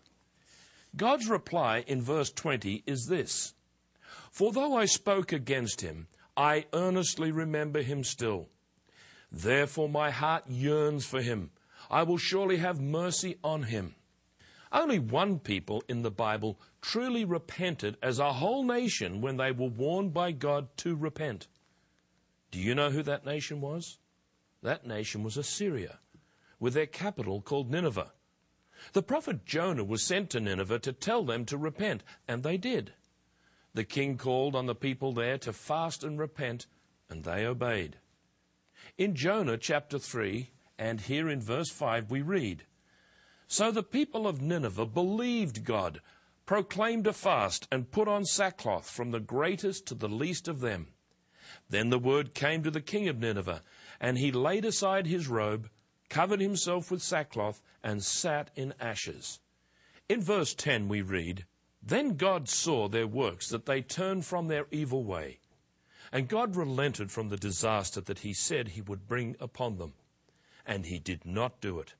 God's 0.95 1.29
reply 1.29 1.83
in 1.87 2.01
verse 2.01 2.31
20 2.31 2.83
is 2.85 3.05
this 3.07 3.53
For 4.31 4.51
though 4.51 4.75
I 4.75 4.85
spoke 4.85 5.31
against 5.31 5.81
him, 5.81 6.07
I 6.35 6.65
earnestly 6.73 7.31
remember 7.31 7.81
him 7.81 8.03
still. 8.03 8.49
Therefore 9.31 9.89
my 9.89 10.09
heart 10.09 10.45
yearns 10.47 11.05
for 11.05 11.21
him. 11.21 11.51
I 11.89 12.03
will 12.03 12.17
surely 12.17 12.57
have 12.57 12.79
mercy 12.79 13.37
on 13.43 13.63
him. 13.63 13.95
Only 14.71 14.99
one 14.99 15.39
people 15.39 15.83
in 15.87 16.03
the 16.03 16.11
Bible 16.11 16.59
truly 16.81 17.25
repented 17.25 17.97
as 18.01 18.19
a 18.19 18.33
whole 18.33 18.63
nation 18.63 19.21
when 19.21 19.37
they 19.37 19.51
were 19.51 19.67
warned 19.67 20.13
by 20.13 20.31
God 20.31 20.75
to 20.77 20.95
repent. 20.95 21.47
Do 22.51 22.59
you 22.59 22.75
know 22.75 22.91
who 22.91 23.01
that 23.03 23.25
nation 23.25 23.61
was? 23.61 23.97
That 24.61 24.85
nation 24.85 25.23
was 25.23 25.37
Assyria, 25.37 25.99
with 26.59 26.73
their 26.73 26.85
capital 26.85 27.41
called 27.41 27.71
Nineveh. 27.71 28.11
The 28.93 29.03
prophet 29.03 29.45
Jonah 29.45 29.83
was 29.83 30.03
sent 30.03 30.29
to 30.31 30.39
Nineveh 30.39 30.79
to 30.79 30.93
tell 30.93 31.23
them 31.23 31.45
to 31.45 31.57
repent, 31.57 32.03
and 32.27 32.43
they 32.43 32.57
did. 32.57 32.93
The 33.73 33.83
king 33.83 34.17
called 34.17 34.55
on 34.55 34.65
the 34.65 34.75
people 34.75 35.13
there 35.13 35.37
to 35.39 35.53
fast 35.53 36.03
and 36.03 36.17
repent, 36.17 36.65
and 37.09 37.23
they 37.23 37.45
obeyed. 37.45 37.97
In 38.97 39.15
Jonah 39.15 39.57
chapter 39.57 39.99
3, 39.99 40.49
and 40.77 41.01
here 41.01 41.29
in 41.29 41.41
verse 41.41 41.69
5 41.69 42.09
we 42.09 42.21
read 42.21 42.65
So 43.47 43.71
the 43.71 43.83
people 43.83 44.27
of 44.27 44.41
Nineveh 44.41 44.85
believed 44.85 45.65
God, 45.65 46.01
proclaimed 46.45 47.05
a 47.05 47.13
fast, 47.13 47.67
and 47.71 47.91
put 47.91 48.07
on 48.07 48.25
sackcloth 48.25 48.89
from 48.89 49.11
the 49.11 49.19
greatest 49.19 49.85
to 49.87 49.95
the 49.95 50.09
least 50.09 50.47
of 50.47 50.61
them. 50.61 50.87
Then 51.69 51.89
the 51.89 51.99
word 51.99 52.33
came 52.33 52.63
to 52.63 52.71
the 52.71 52.81
king 52.81 53.07
of 53.07 53.19
Nineveh, 53.19 53.61
and 53.99 54.17
he 54.17 54.31
laid 54.31 54.65
aside 54.65 55.05
his 55.05 55.27
robe, 55.27 55.69
covered 56.09 56.41
himself 56.41 56.91
with 56.91 57.01
sackcloth, 57.01 57.61
and 57.83 58.03
sat 58.03 58.51
in 58.55 58.73
ashes. 58.79 59.39
In 60.09 60.21
verse 60.21 60.53
10 60.53 60.87
we 60.87 61.01
read, 61.01 61.45
Then 61.81 62.17
God 62.17 62.49
saw 62.49 62.87
their 62.87 63.07
works, 63.07 63.47
that 63.49 63.65
they 63.65 63.81
turned 63.81 64.25
from 64.25 64.47
their 64.47 64.65
evil 64.71 65.03
way. 65.03 65.39
And 66.11 66.27
God 66.27 66.55
relented 66.55 67.11
from 67.11 67.29
the 67.29 67.37
disaster 67.37 68.01
that 68.01 68.19
he 68.19 68.33
said 68.33 68.69
he 68.69 68.81
would 68.81 69.07
bring 69.07 69.35
upon 69.39 69.77
them 69.77 69.93
and 70.69 70.85
he 70.85 70.99
did 70.99 71.25
not 71.25 71.59
do 71.59 71.79
it. 71.79 71.95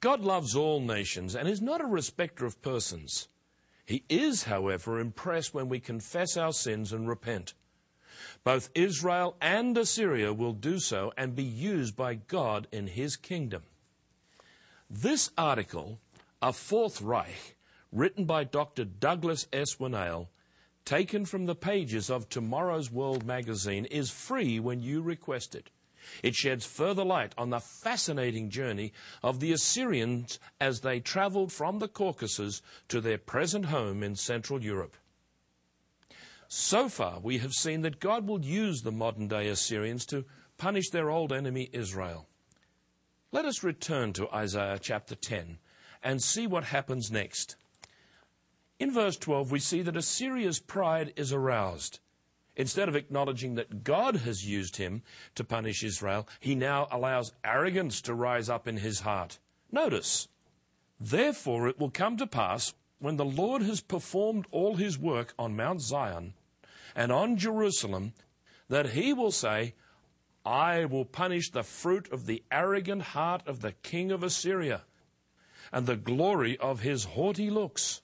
God 0.00 0.22
loves 0.22 0.56
all 0.56 0.80
nations 0.80 1.36
and 1.36 1.48
is 1.48 1.62
not 1.62 1.80
a 1.80 1.86
respecter 1.86 2.44
of 2.44 2.60
persons. 2.60 3.28
He 3.86 4.04
is, 4.08 4.44
however, 4.44 4.98
impressed 4.98 5.54
when 5.54 5.68
we 5.68 5.78
confess 5.78 6.36
our 6.36 6.52
sins 6.52 6.92
and 6.92 7.08
repent. 7.08 7.54
Both 8.44 8.70
Israel 8.74 9.36
and 9.40 9.76
Assyria 9.76 10.32
will 10.32 10.52
do 10.52 10.78
so 10.78 11.12
and 11.16 11.34
be 11.34 11.44
used 11.44 11.96
by 11.96 12.14
God 12.14 12.66
in 12.72 12.86
his 12.86 13.16
kingdom. 13.16 13.62
This 14.88 15.30
article, 15.38 16.00
A 16.42 16.52
Fourth 16.52 17.00
Reich, 17.00 17.56
written 17.92 18.24
by 18.24 18.44
Dr. 18.44 18.84
Douglas 18.84 19.46
S. 19.52 19.76
Winnail, 19.76 20.28
taken 20.84 21.24
from 21.24 21.46
the 21.46 21.54
pages 21.54 22.10
of 22.10 22.28
Tomorrow's 22.28 22.90
World 22.90 23.24
magazine, 23.24 23.84
is 23.84 24.10
free 24.10 24.58
when 24.58 24.80
you 24.80 25.02
request 25.02 25.54
it. 25.54 25.70
It 26.22 26.34
sheds 26.34 26.66
further 26.66 27.04
light 27.04 27.34
on 27.36 27.50
the 27.50 27.60
fascinating 27.60 28.50
journey 28.50 28.92
of 29.22 29.38
the 29.38 29.52
Assyrians 29.52 30.38
as 30.60 30.80
they 30.80 30.98
traveled 30.98 31.52
from 31.52 31.78
the 31.78 31.88
Caucasus 31.88 32.62
to 32.88 33.00
their 33.00 33.18
present 33.18 33.66
home 33.66 34.02
in 34.02 34.16
Central 34.16 34.62
Europe. 34.62 34.96
So 36.52 36.88
far, 36.88 37.20
we 37.20 37.38
have 37.38 37.52
seen 37.52 37.82
that 37.82 38.00
God 38.00 38.26
will 38.26 38.44
use 38.44 38.82
the 38.82 38.90
modern 38.90 39.28
day 39.28 39.46
Assyrians 39.46 40.04
to 40.06 40.24
punish 40.58 40.90
their 40.90 41.08
old 41.08 41.32
enemy 41.32 41.70
Israel. 41.72 42.26
Let 43.30 43.44
us 43.44 43.62
return 43.62 44.12
to 44.14 44.28
Isaiah 44.34 44.80
chapter 44.80 45.14
10 45.14 45.58
and 46.02 46.20
see 46.20 46.48
what 46.48 46.64
happens 46.64 47.08
next. 47.08 47.54
In 48.80 48.92
verse 48.92 49.16
12, 49.16 49.52
we 49.52 49.60
see 49.60 49.82
that 49.82 49.96
Assyria's 49.96 50.58
pride 50.58 51.12
is 51.14 51.32
aroused. 51.32 52.00
Instead 52.56 52.88
of 52.88 52.96
acknowledging 52.96 53.54
that 53.54 53.84
God 53.84 54.16
has 54.16 54.44
used 54.44 54.76
him 54.76 55.02
to 55.36 55.44
punish 55.44 55.84
Israel, 55.84 56.26
he 56.40 56.56
now 56.56 56.88
allows 56.90 57.32
arrogance 57.44 58.00
to 58.02 58.12
rise 58.12 58.48
up 58.48 58.66
in 58.66 58.78
his 58.78 59.00
heart. 59.00 59.38
Notice, 59.70 60.26
therefore 60.98 61.68
it 61.68 61.78
will 61.78 61.90
come 61.90 62.16
to 62.16 62.26
pass 62.26 62.74
when 62.98 63.18
the 63.18 63.24
Lord 63.24 63.62
has 63.62 63.80
performed 63.80 64.46
all 64.50 64.74
his 64.74 64.98
work 64.98 65.32
on 65.38 65.54
Mount 65.54 65.80
Zion 65.80 66.34
and 66.94 67.12
on 67.12 67.36
Jerusalem 67.36 68.12
that 68.68 68.90
he 68.90 69.12
will 69.12 69.32
say, 69.32 69.74
I 70.44 70.84
will 70.84 71.04
punish 71.04 71.50
the 71.50 71.62
fruit 71.62 72.10
of 72.12 72.26
the 72.26 72.42
arrogant 72.50 73.02
heart 73.02 73.42
of 73.46 73.60
the 73.60 73.72
king 73.72 74.10
of 74.10 74.22
Assyria 74.22 74.82
and 75.72 75.86
the 75.86 75.96
glory 75.96 76.56
of 76.58 76.80
his 76.80 77.04
haughty 77.04 77.50
looks. 77.50 78.00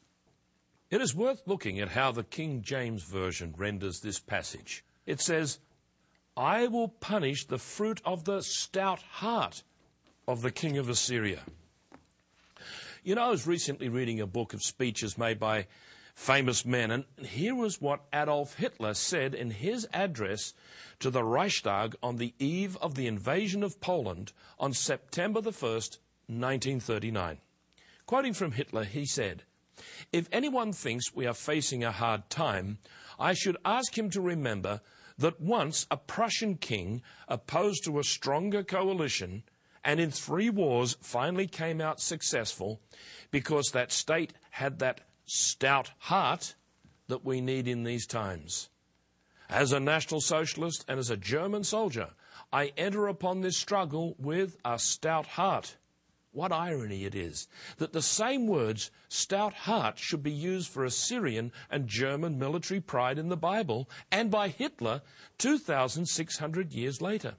It 0.91 1.01
is 1.01 1.15
worth 1.15 1.43
looking 1.47 1.81
at 1.81 1.91
how 1.91 2.13
the 2.13 2.23
King 2.23 2.63
James 2.63 3.03
Version 3.03 3.55
renders 3.57 4.01
this 4.01 4.21
passage. 4.21 4.85
It 5.05 5.21
says, 5.21 5.59
I 6.37 6.69
will 6.69 6.89
punish 6.89 7.47
the 7.47 7.59
fruit 7.59 8.01
of 8.05 8.25
the 8.25 8.43
stout 8.43 9.03
heart 9.03 9.63
of 10.29 10.43
the 10.43 10.53
king 10.53 10.79
of 10.79 10.89
Assyria. 10.89 11.43
You 13.03 13.15
know, 13.15 13.23
I 13.23 13.31
was 13.31 13.47
recently 13.47 13.89
reading 13.89 14.21
a 14.21 14.27
book 14.27 14.53
of 14.53 14.63
speeches 14.63 15.17
made 15.17 15.39
by 15.39 15.67
famous 16.17 16.65
men, 16.65 16.91
and 16.91 17.05
here 17.27 17.55
was 17.55 17.81
what 17.81 18.07
Adolf 18.13 18.57
Hitler 18.57 18.95
said 18.95 19.35
in 19.35 19.51
his 19.51 19.87
address 19.93 20.55
to 20.99 21.11
the 21.11 21.23
Reichstag 21.23 21.95
on 22.03 22.17
the 22.17 22.35
eve 22.39 22.77
of 22.79 22.95
the 22.95 23.07
invasion 23.07 23.63
of 23.63 23.81
Poland 23.81 24.33
on 24.59 24.73
September 24.73 25.41
the 25.41 25.53
1st, 25.53 25.99
1939. 26.27 27.39
Quoting 28.07 28.33
from 28.33 28.53
Hitler, 28.53 28.85
he 28.85 29.05
said, 29.05 29.45
If 30.13 30.29
anyone 30.33 30.73
thinks 30.73 31.15
we 31.15 31.27
are 31.27 31.35
facing 31.35 31.85
a 31.85 31.93
hard 31.93 32.29
time, 32.31 32.79
I 33.19 33.35
should 33.35 33.59
ask 33.65 33.97
him 33.97 34.11
to 34.11 34.21
remember 34.21 34.81
that 35.19 35.41
once 35.41 35.87
a 35.91 35.97
Prussian 35.97 36.57
king 36.57 37.03
opposed 37.29 37.85
to 37.85 37.99
a 37.99 38.05
stronger 38.05 38.65
coalition 38.65 39.43
and 39.85 40.01
in 40.01 40.11
three 40.11 40.51
wars 40.51 40.97
finally 41.01 41.47
came 41.47 41.81
out 41.81 42.01
successful 42.01 42.81
because 43.31 43.71
that 43.73 43.93
state 43.93 44.33
had 44.51 44.81
that 44.81 45.01
stout 45.27 45.91
heart 45.99 46.55
that 47.09 47.25
we 47.25 47.41
need 47.41 47.69
in 47.69 47.85
these 47.85 48.07
times. 48.07 48.71
As 49.49 49.73
a 49.73 49.81
National 49.81 50.21
Socialist 50.21 50.85
and 50.89 50.99
as 50.99 51.11
a 51.11 51.17
German 51.17 51.63
soldier, 51.65 52.11
I 52.53 52.73
enter 52.77 53.07
upon 53.07 53.41
this 53.41 53.57
struggle 53.57 54.17
with 54.19 54.57
a 54.65 54.79
stout 54.79 55.27
heart. 55.27 55.77
What 56.33 56.53
irony 56.53 57.05
it 57.05 57.15
is 57.15 57.49
that 57.79 57.93
the 57.93 58.03
same 58.03 58.47
words, 58.47 58.91
stout 59.09 59.55
heart, 59.55 59.99
should 59.99 60.23
be 60.23 60.33
used 60.33 60.69
for 60.69 60.85
Assyrian 60.85 61.51
and 61.71 61.89
German 61.89 62.39
military 62.39 62.81
pride 62.81 63.19
in 63.19 63.29
the 63.29 63.37
Bible 63.37 63.89
and 64.13 64.31
by 64.31 64.49
Hitler 64.49 65.03
2,600 65.39 66.73
years 66.73 67.01
later. 67.01 67.37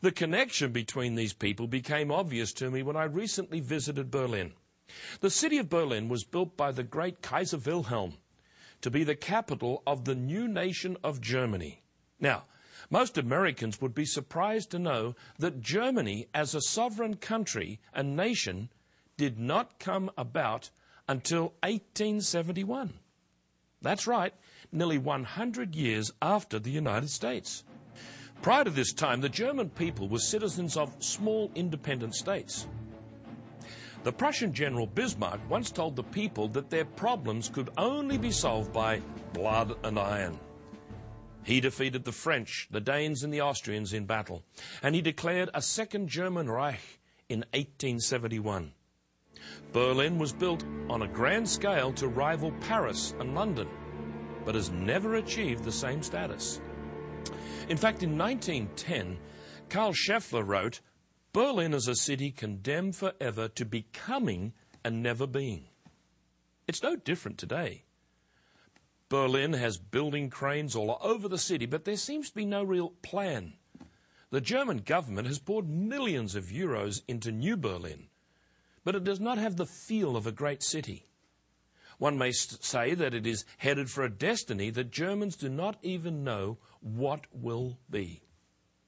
The 0.00 0.12
connection 0.12 0.72
between 0.72 1.16
these 1.16 1.32
people 1.32 1.66
became 1.66 2.10
obvious 2.10 2.52
to 2.54 2.70
me 2.70 2.82
when 2.82 2.96
I 2.96 3.04
recently 3.04 3.60
visited 3.60 4.10
Berlin. 4.10 4.52
The 5.20 5.30
city 5.30 5.58
of 5.58 5.68
Berlin 5.68 6.08
was 6.08 6.24
built 6.24 6.56
by 6.56 6.72
the 6.72 6.82
great 6.82 7.22
Kaiser 7.22 7.58
Wilhelm 7.58 8.14
to 8.80 8.90
be 8.90 9.04
the 9.04 9.14
capital 9.14 9.82
of 9.86 10.04
the 10.04 10.14
new 10.14 10.48
nation 10.48 10.96
of 11.02 11.20
Germany. 11.20 11.82
Now, 12.20 12.44
most 12.90 13.16
Americans 13.16 13.80
would 13.80 13.94
be 13.94 14.04
surprised 14.04 14.70
to 14.70 14.78
know 14.78 15.14
that 15.38 15.60
Germany, 15.60 16.26
as 16.34 16.54
a 16.54 16.60
sovereign 16.60 17.16
country 17.16 17.80
and 17.94 18.16
nation, 18.16 18.70
did 19.16 19.38
not 19.38 19.78
come 19.78 20.10
about 20.16 20.70
until 21.08 21.54
1871. 21.62 22.94
That's 23.80 24.06
right, 24.06 24.34
nearly 24.70 24.98
100 24.98 25.74
years 25.74 26.12
after 26.20 26.58
the 26.58 26.70
United 26.70 27.10
States. 27.10 27.64
Prior 28.42 28.64
to 28.64 28.70
this 28.70 28.92
time, 28.92 29.20
the 29.20 29.28
German 29.28 29.70
people 29.70 30.08
were 30.08 30.18
citizens 30.18 30.76
of 30.76 30.94
small 31.02 31.50
independent 31.54 32.14
states. 32.14 32.66
The 34.04 34.12
Prussian 34.12 34.52
General 34.52 34.88
Bismarck 34.88 35.40
once 35.48 35.70
told 35.70 35.94
the 35.94 36.02
people 36.02 36.48
that 36.48 36.70
their 36.70 36.84
problems 36.84 37.48
could 37.48 37.70
only 37.78 38.18
be 38.18 38.32
solved 38.32 38.72
by 38.72 39.00
blood 39.32 39.76
and 39.84 39.96
iron. 39.96 40.40
He 41.44 41.60
defeated 41.60 42.04
the 42.04 42.10
French, 42.10 42.66
the 42.70 42.80
Danes, 42.80 43.22
and 43.22 43.32
the 43.32 43.42
Austrians 43.42 43.92
in 43.92 44.06
battle, 44.06 44.42
and 44.82 44.96
he 44.96 45.02
declared 45.02 45.50
a 45.54 45.62
second 45.62 46.08
German 46.08 46.50
Reich 46.50 47.00
in 47.28 47.40
1871. 47.52 48.72
Berlin 49.72 50.18
was 50.18 50.32
built 50.32 50.64
on 50.88 51.02
a 51.02 51.08
grand 51.08 51.48
scale 51.48 51.92
to 51.92 52.08
rival 52.08 52.52
Paris 52.60 53.14
and 53.20 53.36
London, 53.36 53.68
but 54.44 54.56
has 54.56 54.70
never 54.70 55.14
achieved 55.14 55.62
the 55.62 55.72
same 55.72 56.02
status. 56.02 56.60
In 57.68 57.76
fact, 57.76 58.02
in 58.02 58.18
1910, 58.18 59.18
Karl 59.68 59.92
Scheffler 59.92 60.46
wrote, 60.46 60.80
Berlin 61.32 61.72
is 61.72 61.88
a 61.88 61.94
city 61.94 62.30
condemned 62.30 62.94
forever 62.94 63.48
to 63.48 63.64
becoming 63.64 64.52
and 64.84 65.02
never 65.02 65.26
being. 65.26 65.64
It's 66.68 66.82
no 66.82 66.94
different 66.94 67.38
today. 67.38 67.84
Berlin 69.08 69.54
has 69.54 69.78
building 69.78 70.28
cranes 70.28 70.76
all 70.76 70.98
over 71.00 71.28
the 71.28 71.38
city, 71.38 71.64
but 71.64 71.84
there 71.84 71.96
seems 71.96 72.28
to 72.28 72.34
be 72.34 72.44
no 72.44 72.62
real 72.62 72.90
plan. 73.02 73.54
The 74.30 74.40
German 74.42 74.78
government 74.78 75.26
has 75.26 75.38
poured 75.38 75.68
millions 75.68 76.34
of 76.34 76.46
euros 76.46 77.02
into 77.08 77.32
New 77.32 77.56
Berlin, 77.56 78.08
but 78.84 78.94
it 78.94 79.04
does 79.04 79.20
not 79.20 79.38
have 79.38 79.56
the 79.56 79.66
feel 79.66 80.16
of 80.16 80.26
a 80.26 80.32
great 80.32 80.62
city. 80.62 81.06
One 81.98 82.18
may 82.18 82.32
say 82.32 82.94
that 82.94 83.14
it 83.14 83.26
is 83.26 83.44
headed 83.58 83.90
for 83.90 84.04
a 84.04 84.10
destiny 84.10 84.70
that 84.70 84.90
Germans 84.90 85.36
do 85.36 85.48
not 85.48 85.78
even 85.82 86.24
know 86.24 86.58
what 86.80 87.26
will 87.32 87.78
be. 87.88 88.22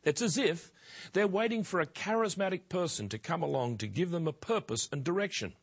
It's 0.04 0.22
as 0.22 0.36
if 0.36 0.70
they're 1.12 1.26
waiting 1.26 1.62
for 1.62 1.80
a 1.80 1.86
charismatic 1.86 2.68
person 2.68 3.08
to 3.08 3.18
come 3.18 3.42
along 3.42 3.78
to 3.78 3.86
give 3.86 4.10
them 4.10 4.28
a 4.28 4.32
purpose 4.32 4.88
and 4.92 5.02
direction. 5.02 5.54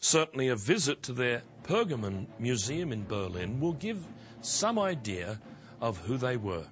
Certainly, 0.00 0.48
a 0.48 0.56
visit 0.56 1.02
to 1.04 1.12
their 1.12 1.42
Pergamon 1.64 2.26
Museum 2.38 2.92
in 2.92 3.04
Berlin 3.04 3.58
will 3.60 3.72
give 3.72 4.06
some 4.40 4.78
idea 4.78 5.40
of 5.80 5.98
who 5.98 6.16
they 6.16 6.36
were. 6.36 6.66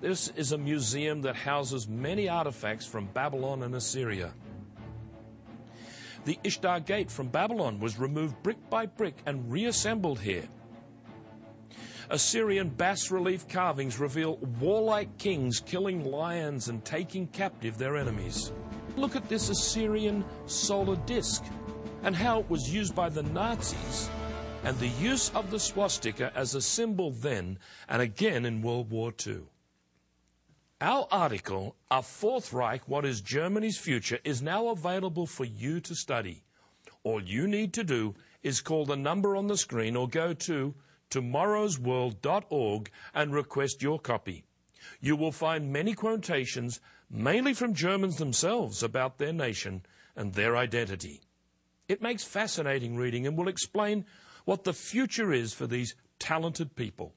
This 0.00 0.28
is 0.36 0.52
a 0.52 0.58
museum 0.58 1.22
that 1.22 1.36
houses 1.36 1.88
many 1.88 2.28
artifacts 2.28 2.84
from 2.84 3.06
Babylon 3.06 3.62
and 3.62 3.74
Assyria. 3.74 4.34
The 6.26 6.38
Ishtar 6.44 6.80
Gate 6.80 7.10
from 7.10 7.28
Babylon 7.28 7.80
was 7.80 7.98
removed 7.98 8.42
brick 8.42 8.58
by 8.68 8.86
brick 8.86 9.16
and 9.24 9.50
reassembled 9.50 10.20
here. 10.20 10.48
Assyrian 12.14 12.68
bas 12.68 13.10
relief 13.10 13.48
carvings 13.48 13.98
reveal 13.98 14.36
warlike 14.60 15.18
kings 15.18 15.58
killing 15.58 16.04
lions 16.04 16.68
and 16.68 16.84
taking 16.84 17.26
captive 17.26 17.76
their 17.76 17.96
enemies. 17.96 18.52
Look 18.96 19.16
at 19.16 19.28
this 19.28 19.48
Assyrian 19.48 20.24
solar 20.46 20.94
disk 21.06 21.42
and 22.04 22.14
how 22.14 22.38
it 22.38 22.48
was 22.48 22.72
used 22.72 22.94
by 22.94 23.08
the 23.08 23.24
Nazis 23.24 24.08
and 24.62 24.78
the 24.78 24.90
use 25.02 25.30
of 25.30 25.50
the 25.50 25.58
swastika 25.58 26.30
as 26.36 26.54
a 26.54 26.62
symbol 26.62 27.10
then 27.10 27.58
and 27.88 28.00
again 28.00 28.46
in 28.46 28.62
World 28.62 28.90
War 28.90 29.12
II. 29.26 29.40
Our 30.80 31.08
article, 31.10 31.74
A 31.90 32.00
Fourth 32.00 32.52
Reich 32.52 32.86
What 32.86 33.04
is 33.04 33.22
Germany's 33.22 33.76
Future, 33.76 34.20
is 34.22 34.40
now 34.40 34.68
available 34.68 35.26
for 35.26 35.46
you 35.46 35.80
to 35.80 35.96
study. 35.96 36.44
All 37.02 37.20
you 37.20 37.48
need 37.48 37.72
to 37.72 37.82
do 37.82 38.14
is 38.44 38.60
call 38.60 38.86
the 38.86 38.96
number 38.96 39.34
on 39.34 39.48
the 39.48 39.58
screen 39.58 39.96
or 39.96 40.06
go 40.06 40.32
to 40.32 40.76
tomorrowsworld.org 41.10 42.90
and 43.14 43.34
request 43.34 43.82
your 43.82 43.98
copy. 43.98 44.44
You 45.00 45.16
will 45.16 45.32
find 45.32 45.72
many 45.72 45.94
quotations, 45.94 46.80
mainly 47.10 47.54
from 47.54 47.74
Germans 47.74 48.16
themselves, 48.16 48.82
about 48.82 49.18
their 49.18 49.32
nation 49.32 49.84
and 50.16 50.34
their 50.34 50.56
identity. 50.56 51.20
It 51.88 52.02
makes 52.02 52.24
fascinating 52.24 52.96
reading 52.96 53.26
and 53.26 53.36
will 53.36 53.48
explain 53.48 54.04
what 54.44 54.64
the 54.64 54.72
future 54.72 55.32
is 55.32 55.52
for 55.52 55.66
these 55.66 55.94
talented 56.18 56.76
people. 56.76 57.14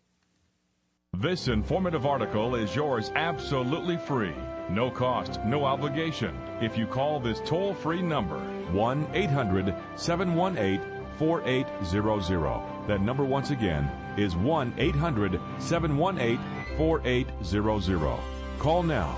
This 1.14 1.48
informative 1.48 2.06
article 2.06 2.56
is 2.56 2.76
yours 2.76 3.12
absolutely 3.16 3.98
free. 3.98 4.36
No 4.70 4.92
cost, 4.92 5.40
no 5.46 5.64
obligation. 5.64 6.38
If 6.62 6.78
you 6.78 6.86
call 6.86 7.20
this 7.20 7.40
toll 7.46 7.74
free 7.74 8.02
number, 8.02 8.40
1 8.72 9.08
800 9.14 9.74
718 9.96 10.97
4800. 11.18 12.88
That 12.88 13.02
number, 13.02 13.26
once 13.26 13.52
again, 13.52 13.90
is 14.18 14.36
1 14.36 14.74
800 14.78 15.40
718 15.60 16.40
4800. 16.78 18.20
Call 18.60 18.84
now 18.84 19.18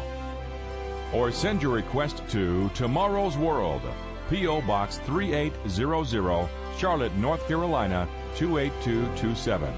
or 1.14 1.32
send 1.32 1.62
your 1.62 1.74
request 1.74 2.22
to 2.30 2.70
Tomorrow's 2.76 3.38
World, 3.38 3.82
P.O. 4.30 4.62
Box 4.62 5.00
3800, 5.00 6.50
Charlotte, 6.78 7.16
North 7.16 7.48
Carolina 7.48 8.08
28227. 8.36 9.74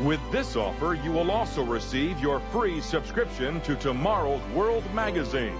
With 0.00 0.20
this 0.30 0.56
offer, 0.56 0.94
you 1.02 1.10
will 1.10 1.30
also 1.30 1.64
receive 1.64 2.18
your 2.20 2.40
free 2.52 2.80
subscription 2.80 3.60
to 3.62 3.76
Tomorrow's 3.76 4.42
World 4.54 4.84
magazine, 4.94 5.56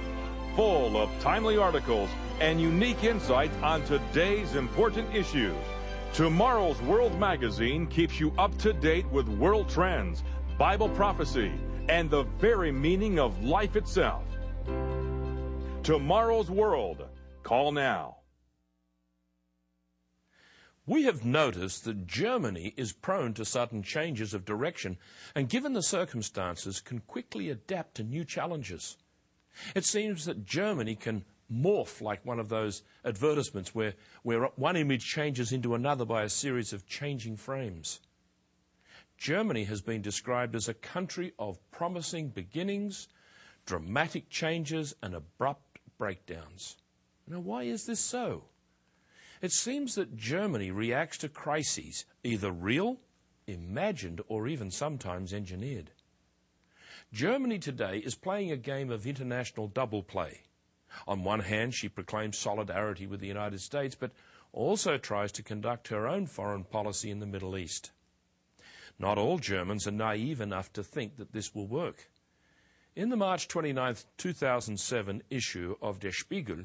full 0.57 0.97
of 0.97 1.11
timely 1.21 1.59
articles 1.59 2.09
and 2.41 2.59
unique 2.59 3.05
insights 3.05 3.55
on 3.63 3.85
today's 3.85 4.55
important 4.55 5.15
issues. 5.15 5.55
Tomorrow's 6.15 6.81
World 6.81 7.21
magazine 7.21 7.87
keeps 7.87 8.19
you 8.19 8.33
up 8.39 8.57
to 8.59 8.73
date 8.73 9.07
with 9.11 9.29
world 9.29 9.69
trends, 9.69 10.25
Bible 10.57 10.89
prophecy, 10.89 11.53
and 11.91 12.09
the 12.09 12.23
very 12.41 12.73
meaning 12.73 13.19
of 13.19 13.45
life 13.45 13.77
itself. 13.77 14.25
Tomorrow's 15.83 16.51
World. 16.51 17.05
Call 17.43 17.71
now. 17.71 18.17
We 20.87 21.03
have 21.03 21.23
noticed 21.25 21.85
that 21.85 22.07
Germany 22.07 22.73
is 22.79 22.93
prone 22.93 23.35
to 23.35 23.45
sudden 23.45 23.83
changes 23.83 24.33
of 24.33 24.47
direction 24.47 24.97
and, 25.35 25.51
given 25.51 25.75
the 25.75 25.83
circumstances, 25.83 26.81
can 26.81 27.01
quickly 27.01 27.51
adapt 27.51 27.97
to 27.97 28.03
new 28.05 28.25
challenges. 28.25 28.97
It 29.75 29.85
seems 29.85 30.25
that 30.25 30.45
Germany 30.45 30.95
can 30.95 31.25
morph 31.53 32.01
like 32.01 32.25
one 32.25 32.39
of 32.41 32.49
those 32.49 32.83
advertisements 33.05 33.75
where, 33.75 33.95
where 34.23 34.45
one 34.57 34.77
image 34.77 35.05
changes 35.05 35.53
into 35.53 35.75
another 35.75 36.05
by 36.05 36.23
a 36.23 36.29
series 36.29 36.73
of 36.73 36.87
changing 36.87 37.37
frames. 37.37 38.01
Germany 39.17 39.65
has 39.65 39.81
been 39.81 40.03
described 40.03 40.55
as 40.55 40.69
a 40.69 40.75
country 40.75 41.33
of 41.39 41.59
promising 41.71 42.29
beginnings, 42.29 43.09
dramatic 43.65 44.29
changes, 44.29 44.95
and 45.03 45.15
abrupt 45.15 45.79
breakdowns. 45.99 46.77
Now, 47.27 47.41
why 47.41 47.63
is 47.65 47.87
this 47.87 48.01
so? 48.01 48.45
It 49.43 49.53
seems 49.53 49.95
that 49.95 50.17
Germany 50.17 50.71
reacts 50.71 51.19
to 51.19 51.29
crises, 51.29 52.05
either 52.25 52.51
real, 52.51 52.99
imagined, 53.47 54.21
or 54.29 54.49
even 54.49 54.71
sometimes 54.71 55.33
engineered. 55.33 55.91
Germany 57.13 57.59
today 57.59 57.99
is 57.99 58.15
playing 58.15 58.51
a 58.51 58.57
game 58.57 58.91
of 58.91 59.07
international 59.07 59.69
double 59.69 60.03
play. 60.03 60.43
On 61.07 61.25
one 61.25 61.41
hand, 61.41 61.75
she 61.75 61.89
proclaims 61.89 62.39
solidarity 62.39 63.07
with 63.07 63.21
the 63.21 63.27
United 63.27 63.61
States, 63.61 63.95
but 63.95 64.13
also 64.53 64.97
tries 64.97 65.33
to 65.33 65.43
conduct 65.43 65.89
her 65.89 66.07
own 66.07 66.27
foreign 66.27 66.65
policy 66.65 67.11
in 67.11 67.21
the 67.21 67.27
Middle 67.27 67.57
East. 67.57 67.91
Not 68.99 69.19
all 69.19 69.39
Germans 69.39 69.87
are 69.87 69.93
naive 69.93 70.41
enough 70.41 70.73
to 70.73 70.83
think 70.83 71.17
that 71.17 71.33
this 71.33 71.55
will 71.55 71.67
work. 71.67 72.09
In 72.95 73.11
the 73.11 73.17
March 73.17 73.47
29, 73.47 73.97
2007 74.17 75.23
issue 75.29 75.77
of 75.83 76.01
Der 76.01 76.13
Spiegel, 76.13 76.65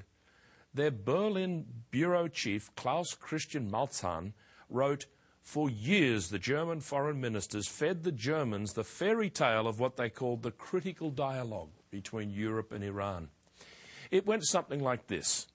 their 0.73 0.91
Berlin 0.91 1.65
bureau 1.91 2.29
chief, 2.29 2.73
Klaus 2.75 3.13
Christian 3.13 3.69
Malzahn, 3.69 4.31
wrote, 4.69 5.07
For 5.41 5.69
years, 5.69 6.29
the 6.29 6.39
German 6.39 6.81
foreign 6.81 7.19
ministers 7.19 7.67
fed 7.67 8.03
the 8.03 8.11
Germans 8.11 8.73
the 8.73 8.83
fairy 8.83 9.29
tale 9.29 9.67
of 9.67 9.79
what 9.79 9.97
they 9.97 10.09
called 10.09 10.43
the 10.43 10.51
critical 10.51 11.09
dialogue 11.09 11.71
between 11.89 12.29
Europe 12.29 12.71
and 12.71 12.83
Iran. 12.83 13.29
It 14.11 14.25
went 14.25 14.45
something 14.45 14.81
like 14.81 15.07
this 15.07 15.47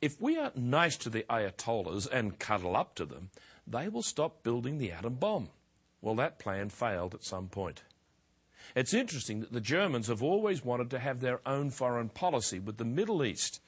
If 0.00 0.20
we 0.20 0.38
are 0.38 0.52
nice 0.54 0.96
to 0.98 1.10
the 1.10 1.24
Ayatollahs 1.28 2.08
and 2.10 2.38
cuddle 2.38 2.76
up 2.76 2.94
to 2.96 3.04
them, 3.04 3.30
they 3.66 3.88
will 3.88 4.02
stop 4.02 4.42
building 4.42 4.78
the 4.78 4.92
atom 4.92 5.14
bomb. 5.14 5.48
Well, 6.00 6.14
that 6.16 6.38
plan 6.38 6.68
failed 6.68 7.14
at 7.14 7.24
some 7.24 7.48
point. 7.48 7.82
It's 8.74 8.94
interesting 8.94 9.40
that 9.40 9.52
the 9.52 9.60
Germans 9.60 10.08
have 10.08 10.22
always 10.22 10.64
wanted 10.64 10.90
to 10.90 10.98
have 10.98 11.20
their 11.20 11.40
own 11.46 11.70
foreign 11.70 12.08
policy 12.08 12.58
with 12.58 12.76
the 12.76 12.84
Middle 12.84 13.24
East 13.24 13.60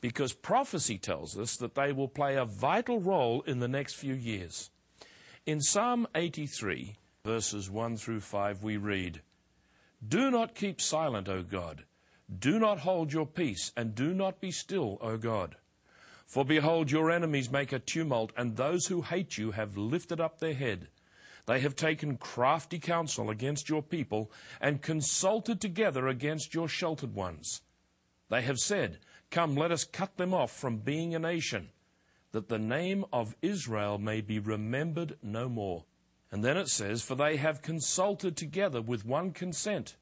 because 0.00 0.32
prophecy 0.32 0.98
tells 0.98 1.38
us 1.38 1.56
that 1.56 1.74
they 1.74 1.92
will 1.92 2.08
play 2.08 2.36
a 2.36 2.44
vital 2.44 3.00
role 3.00 3.42
in 3.42 3.60
the 3.60 3.68
next 3.68 3.94
few 3.94 4.14
years. 4.14 4.70
In 5.46 5.60
Psalm 5.60 6.08
83, 6.16 6.96
verses 7.24 7.70
1 7.70 7.98
through 7.98 8.18
5, 8.18 8.64
we 8.64 8.76
read, 8.76 9.22
Do 10.06 10.28
not 10.28 10.56
keep 10.56 10.80
silent, 10.80 11.28
O 11.28 11.44
God. 11.44 11.84
Do 12.40 12.58
not 12.58 12.80
hold 12.80 13.12
your 13.12 13.26
peace, 13.26 13.70
and 13.76 13.94
do 13.94 14.12
not 14.12 14.40
be 14.40 14.50
still, 14.50 14.98
O 15.00 15.16
God. 15.16 15.54
For 16.26 16.44
behold, 16.44 16.90
your 16.90 17.12
enemies 17.12 17.48
make 17.48 17.72
a 17.72 17.78
tumult, 17.78 18.32
and 18.36 18.56
those 18.56 18.86
who 18.86 19.02
hate 19.02 19.38
you 19.38 19.52
have 19.52 19.76
lifted 19.76 20.20
up 20.20 20.40
their 20.40 20.54
head. 20.54 20.88
They 21.46 21.60
have 21.60 21.76
taken 21.76 22.16
crafty 22.16 22.80
counsel 22.80 23.30
against 23.30 23.68
your 23.68 23.84
people, 23.84 24.32
and 24.60 24.82
consulted 24.82 25.60
together 25.60 26.08
against 26.08 26.54
your 26.54 26.66
sheltered 26.66 27.14
ones. 27.14 27.62
They 28.30 28.42
have 28.42 28.58
said, 28.58 28.98
Come, 29.30 29.54
let 29.54 29.70
us 29.70 29.84
cut 29.84 30.16
them 30.16 30.34
off 30.34 30.50
from 30.50 30.78
being 30.78 31.14
a 31.14 31.20
nation, 31.20 31.70
that 32.36 32.50
the 32.50 32.58
name 32.58 33.02
of 33.14 33.34
Israel 33.40 33.96
may 33.96 34.20
be 34.20 34.38
remembered 34.38 35.16
no 35.22 35.48
more. 35.48 35.86
And 36.30 36.44
then 36.44 36.58
it 36.58 36.68
says, 36.68 37.00
For 37.00 37.14
they 37.14 37.38
have 37.38 37.62
consulted 37.62 38.36
together 38.36 38.82
with 38.82 39.06
one 39.06 39.30
consent. 39.30 39.96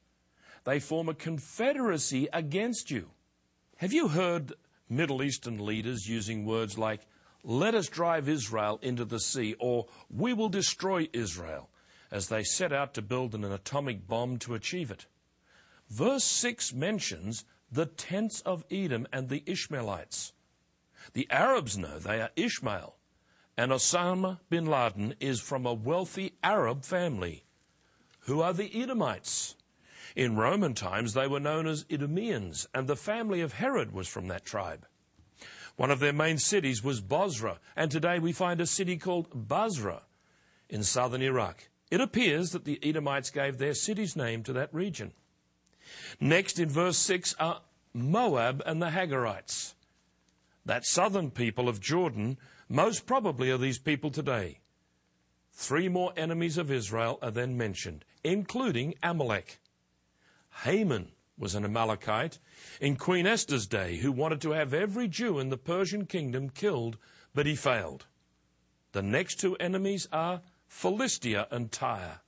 They 0.64 0.80
form 0.80 1.08
a 1.08 1.14
confederacy 1.14 2.26
against 2.32 2.90
you. 2.90 3.10
Have 3.76 3.92
you 3.92 4.08
heard 4.08 4.52
Middle 4.88 5.22
Eastern 5.22 5.64
leaders 5.64 6.08
using 6.08 6.44
words 6.44 6.76
like, 6.76 7.06
let 7.44 7.76
us 7.76 7.86
drive 7.86 8.28
Israel 8.28 8.80
into 8.82 9.04
the 9.04 9.20
sea, 9.20 9.54
or 9.60 9.86
we 10.10 10.32
will 10.32 10.48
destroy 10.48 11.08
Israel, 11.12 11.70
as 12.10 12.30
they 12.30 12.42
set 12.42 12.72
out 12.72 12.94
to 12.94 13.02
build 13.02 13.36
an 13.36 13.44
atomic 13.44 14.08
bomb 14.08 14.38
to 14.38 14.54
achieve 14.54 14.90
it? 14.90 15.06
Verse 15.88 16.24
6 16.24 16.72
mentions 16.72 17.44
the 17.70 17.86
tents 17.86 18.40
of 18.40 18.64
Edom 18.72 19.06
and 19.12 19.28
the 19.28 19.44
Ishmaelites. 19.46 20.32
The 21.12 21.28
Arabs 21.30 21.76
know 21.76 21.98
they 21.98 22.20
are 22.20 22.30
Ishmael, 22.36 22.96
and 23.56 23.70
Osama 23.70 24.40
bin 24.48 24.66
Laden 24.66 25.14
is 25.20 25.40
from 25.40 25.66
a 25.66 25.74
wealthy 25.74 26.34
Arab 26.42 26.84
family. 26.84 27.44
Who 28.20 28.40
are 28.40 28.52
the 28.52 28.70
Edomites? 28.82 29.56
In 30.16 30.36
Roman 30.36 30.74
times, 30.74 31.12
they 31.12 31.26
were 31.26 31.40
known 31.40 31.66
as 31.66 31.84
Idumeans, 31.90 32.66
and 32.72 32.86
the 32.86 32.96
family 32.96 33.40
of 33.40 33.54
Herod 33.54 33.92
was 33.92 34.08
from 34.08 34.28
that 34.28 34.44
tribe. 34.44 34.86
One 35.76 35.90
of 35.90 35.98
their 35.98 36.12
main 36.12 36.38
cities 36.38 36.84
was 36.84 37.00
Bosra, 37.00 37.58
and 37.74 37.90
today 37.90 38.18
we 38.18 38.32
find 38.32 38.60
a 38.60 38.66
city 38.66 38.96
called 38.96 39.28
Basra 39.34 40.02
in 40.68 40.84
southern 40.84 41.20
Iraq. 41.20 41.68
It 41.90 42.00
appears 42.00 42.50
that 42.50 42.64
the 42.64 42.78
Edomites 42.82 43.30
gave 43.30 43.58
their 43.58 43.74
city's 43.74 44.16
name 44.16 44.42
to 44.44 44.52
that 44.54 44.72
region. 44.72 45.12
Next 46.20 46.58
in 46.58 46.68
verse 46.68 46.96
6 46.98 47.34
are 47.38 47.62
Moab 47.92 48.62
and 48.64 48.80
the 48.80 48.90
Hagarites. 48.90 49.73
That 50.64 50.86
southern 50.86 51.30
people 51.30 51.68
of 51.68 51.80
Jordan 51.80 52.38
most 52.68 53.06
probably 53.06 53.50
are 53.50 53.58
these 53.58 53.78
people 53.78 54.10
today. 54.10 54.60
Three 55.52 55.88
more 55.88 56.12
enemies 56.16 56.58
of 56.58 56.72
Israel 56.72 57.18
are 57.22 57.30
then 57.30 57.56
mentioned, 57.56 58.04
including 58.24 58.94
Amalek. 59.02 59.60
Haman 60.62 61.12
was 61.38 61.54
an 61.54 61.64
Amalekite 61.64 62.38
in 62.80 62.96
Queen 62.96 63.26
Esther's 63.26 63.66
day 63.66 63.96
who 63.96 64.12
wanted 64.12 64.40
to 64.40 64.52
have 64.52 64.72
every 64.72 65.08
Jew 65.08 65.38
in 65.38 65.50
the 65.50 65.56
Persian 65.56 66.06
kingdom 66.06 66.48
killed, 66.48 66.96
but 67.34 67.46
he 67.46 67.54
failed. 67.54 68.06
The 68.92 69.02
next 69.02 69.40
two 69.40 69.56
enemies 69.56 70.08
are 70.12 70.42
Philistia 70.66 71.46
and 71.50 71.70
Tyre. 71.70 72.20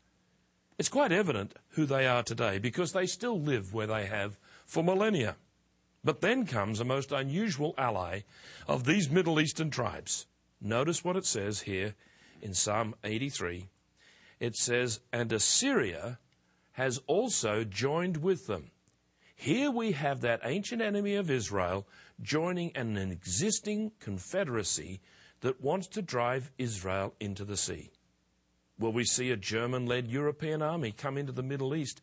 It's 0.78 0.88
quite 0.88 1.12
evident 1.12 1.54
who 1.70 1.86
they 1.86 2.06
are 2.06 2.22
today 2.22 2.58
because 2.58 2.92
they 2.92 3.06
still 3.06 3.40
live 3.40 3.72
where 3.72 3.86
they 3.86 4.06
have 4.06 4.38
for 4.64 4.84
millennia. 4.84 5.36
But 6.04 6.20
then 6.20 6.46
comes 6.46 6.80
a 6.80 6.84
most 6.84 7.12
unusual 7.12 7.74
ally 7.76 8.20
of 8.68 8.84
these 8.84 9.10
Middle 9.10 9.40
Eastern 9.40 9.70
tribes. 9.70 10.26
Notice 10.60 11.04
what 11.04 11.16
it 11.16 11.26
says 11.26 11.62
here 11.62 11.94
in 12.40 12.54
Psalm 12.54 12.94
83. 13.04 13.68
It 14.38 14.56
says, 14.56 15.00
And 15.12 15.32
Assyria 15.32 16.18
has 16.72 17.00
also 17.06 17.64
joined 17.64 18.18
with 18.18 18.46
them. 18.46 18.70
Here 19.34 19.70
we 19.70 19.92
have 19.92 20.20
that 20.22 20.40
ancient 20.44 20.80
enemy 20.80 21.14
of 21.14 21.30
Israel 21.30 21.86
joining 22.22 22.74
an 22.76 22.96
existing 22.96 23.92
confederacy 24.00 25.00
that 25.40 25.60
wants 25.60 25.86
to 25.88 26.02
drive 26.02 26.50
Israel 26.58 27.14
into 27.20 27.44
the 27.44 27.56
sea. 27.56 27.90
Will 28.78 28.92
we 28.92 29.04
see 29.04 29.30
a 29.30 29.36
German 29.36 29.86
led 29.86 30.08
European 30.08 30.62
army 30.62 30.92
come 30.92 31.16
into 31.18 31.32
the 31.32 31.42
Middle 31.42 31.74
East 31.74 32.00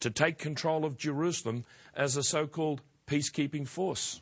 to 0.00 0.10
take 0.10 0.38
control 0.38 0.84
of 0.84 0.96
Jerusalem 0.96 1.64
as 1.94 2.16
a 2.16 2.22
so 2.22 2.46
called 2.46 2.82
peacekeeping 3.06 3.66
force? 3.66 4.20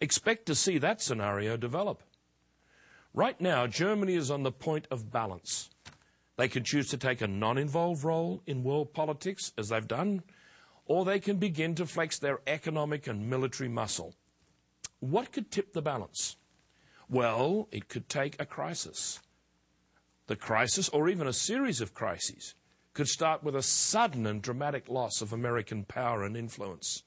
Expect 0.00 0.46
to 0.46 0.54
see 0.54 0.78
that 0.78 1.00
scenario 1.00 1.56
develop. 1.56 2.02
Right 3.14 3.40
now, 3.40 3.66
Germany 3.66 4.14
is 4.14 4.30
on 4.30 4.42
the 4.42 4.52
point 4.52 4.86
of 4.90 5.10
balance. 5.10 5.70
They 6.36 6.48
can 6.48 6.64
choose 6.64 6.88
to 6.88 6.96
take 6.96 7.20
a 7.20 7.28
non 7.28 7.58
involved 7.58 8.04
role 8.04 8.42
in 8.46 8.64
world 8.64 8.94
politics, 8.94 9.52
as 9.58 9.68
they've 9.68 9.86
done, 9.86 10.22
or 10.86 11.04
they 11.04 11.20
can 11.20 11.36
begin 11.36 11.74
to 11.74 11.86
flex 11.86 12.18
their 12.18 12.40
economic 12.46 13.06
and 13.06 13.28
military 13.28 13.68
muscle. 13.68 14.14
What 15.00 15.32
could 15.32 15.50
tip 15.50 15.72
the 15.72 15.82
balance? 15.82 16.36
Well, 17.08 17.68
it 17.70 17.88
could 17.88 18.08
take 18.08 18.40
a 18.40 18.46
crisis. 18.46 19.20
The 20.26 20.36
crisis, 20.36 20.88
or 20.88 21.08
even 21.08 21.26
a 21.26 21.32
series 21.32 21.80
of 21.80 21.92
crises, 21.92 22.54
could 22.94 23.08
start 23.08 23.42
with 23.42 23.54
a 23.54 23.62
sudden 23.62 24.26
and 24.26 24.40
dramatic 24.40 24.88
loss 24.88 25.20
of 25.20 25.32
American 25.32 25.84
power 25.84 26.24
and 26.24 26.36
influence. 26.36 27.02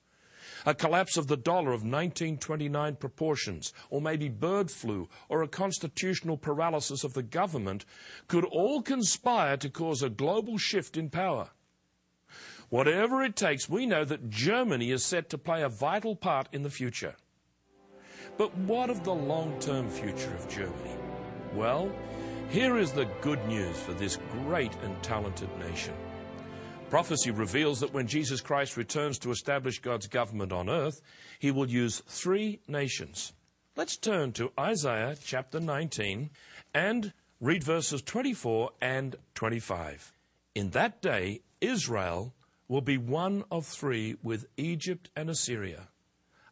A 0.66 0.74
collapse 0.74 1.18
of 1.18 1.28
the 1.28 1.38
dollar 1.38 1.72
of 1.72 1.82
1929 1.82 2.96
proportions, 2.96 3.74
or 3.90 4.02
maybe 4.02 4.30
bird 4.30 4.72
flu, 4.72 5.08
or 5.30 5.42
a 5.42 5.48
constitutional 5.48 6.38
paralysis 6.38 7.04
of 7.04 7.14
the 7.14 7.24
government 7.24 7.86
could 8.28 8.46
all 8.46 8.82
conspire 8.82 9.58
to 9.58 9.70
cause 9.70 10.02
a 10.02 10.10
global 10.10 10.58
shift 10.58 10.98
in 10.98 11.10
power. 11.10 11.50
Whatever 12.70 13.24
it 13.24 13.36
takes, 13.36 13.70
we 13.70 13.86
know 13.86 14.04
that 14.06 14.30
Germany 14.30 14.92
is 14.92 15.06
set 15.06 15.30
to 15.30 15.38
play 15.38 15.62
a 15.62 15.70
vital 15.70 16.16
part 16.16 16.50
in 16.52 16.64
the 16.64 16.70
future. 16.70 17.16
But 18.38 18.56
what 18.58 18.90
of 18.90 19.04
the 19.04 19.14
long 19.14 19.58
term 19.60 19.90
future 19.90 20.34
of 20.34 20.50
Germany? 20.50 20.98
Well, 21.54 21.92
here 22.50 22.78
is 22.78 22.92
the 22.92 23.06
good 23.22 23.44
news 23.48 23.80
for 23.80 23.94
this 23.94 24.18
great 24.44 24.74
and 24.84 25.02
talented 25.02 25.50
nation. 25.60 25.94
Prophecy 26.90 27.32
reveals 27.32 27.80
that 27.80 27.94
when 27.94 28.08
Jesus 28.08 28.42
Christ 28.42 28.78
returns 28.78 29.18
to 29.20 29.32
establish 29.32 29.80
God's 29.80 30.08
government 30.08 30.52
on 30.52 30.70
earth, 30.70 31.02
he 31.40 31.52
will 31.52 31.70
use 31.70 32.02
three 32.08 32.60
nations. 32.68 33.34
Let's 33.76 33.98
turn 33.98 34.32
to 34.34 34.52
Isaiah 34.58 35.18
chapter 35.22 35.60
19 35.60 36.30
and 36.74 37.12
read 37.42 37.64
verses 37.64 38.02
24 38.04 38.70
and 38.82 39.16
25. 39.34 40.14
In 40.54 40.70
that 40.70 41.02
day, 41.02 41.42
Israel 41.60 42.34
will 42.68 42.82
be 42.82 42.98
one 42.98 43.44
of 43.52 43.66
three 43.66 44.16
with 44.22 44.46
Egypt 44.56 45.10
and 45.16 45.30
Assyria, 45.30 45.90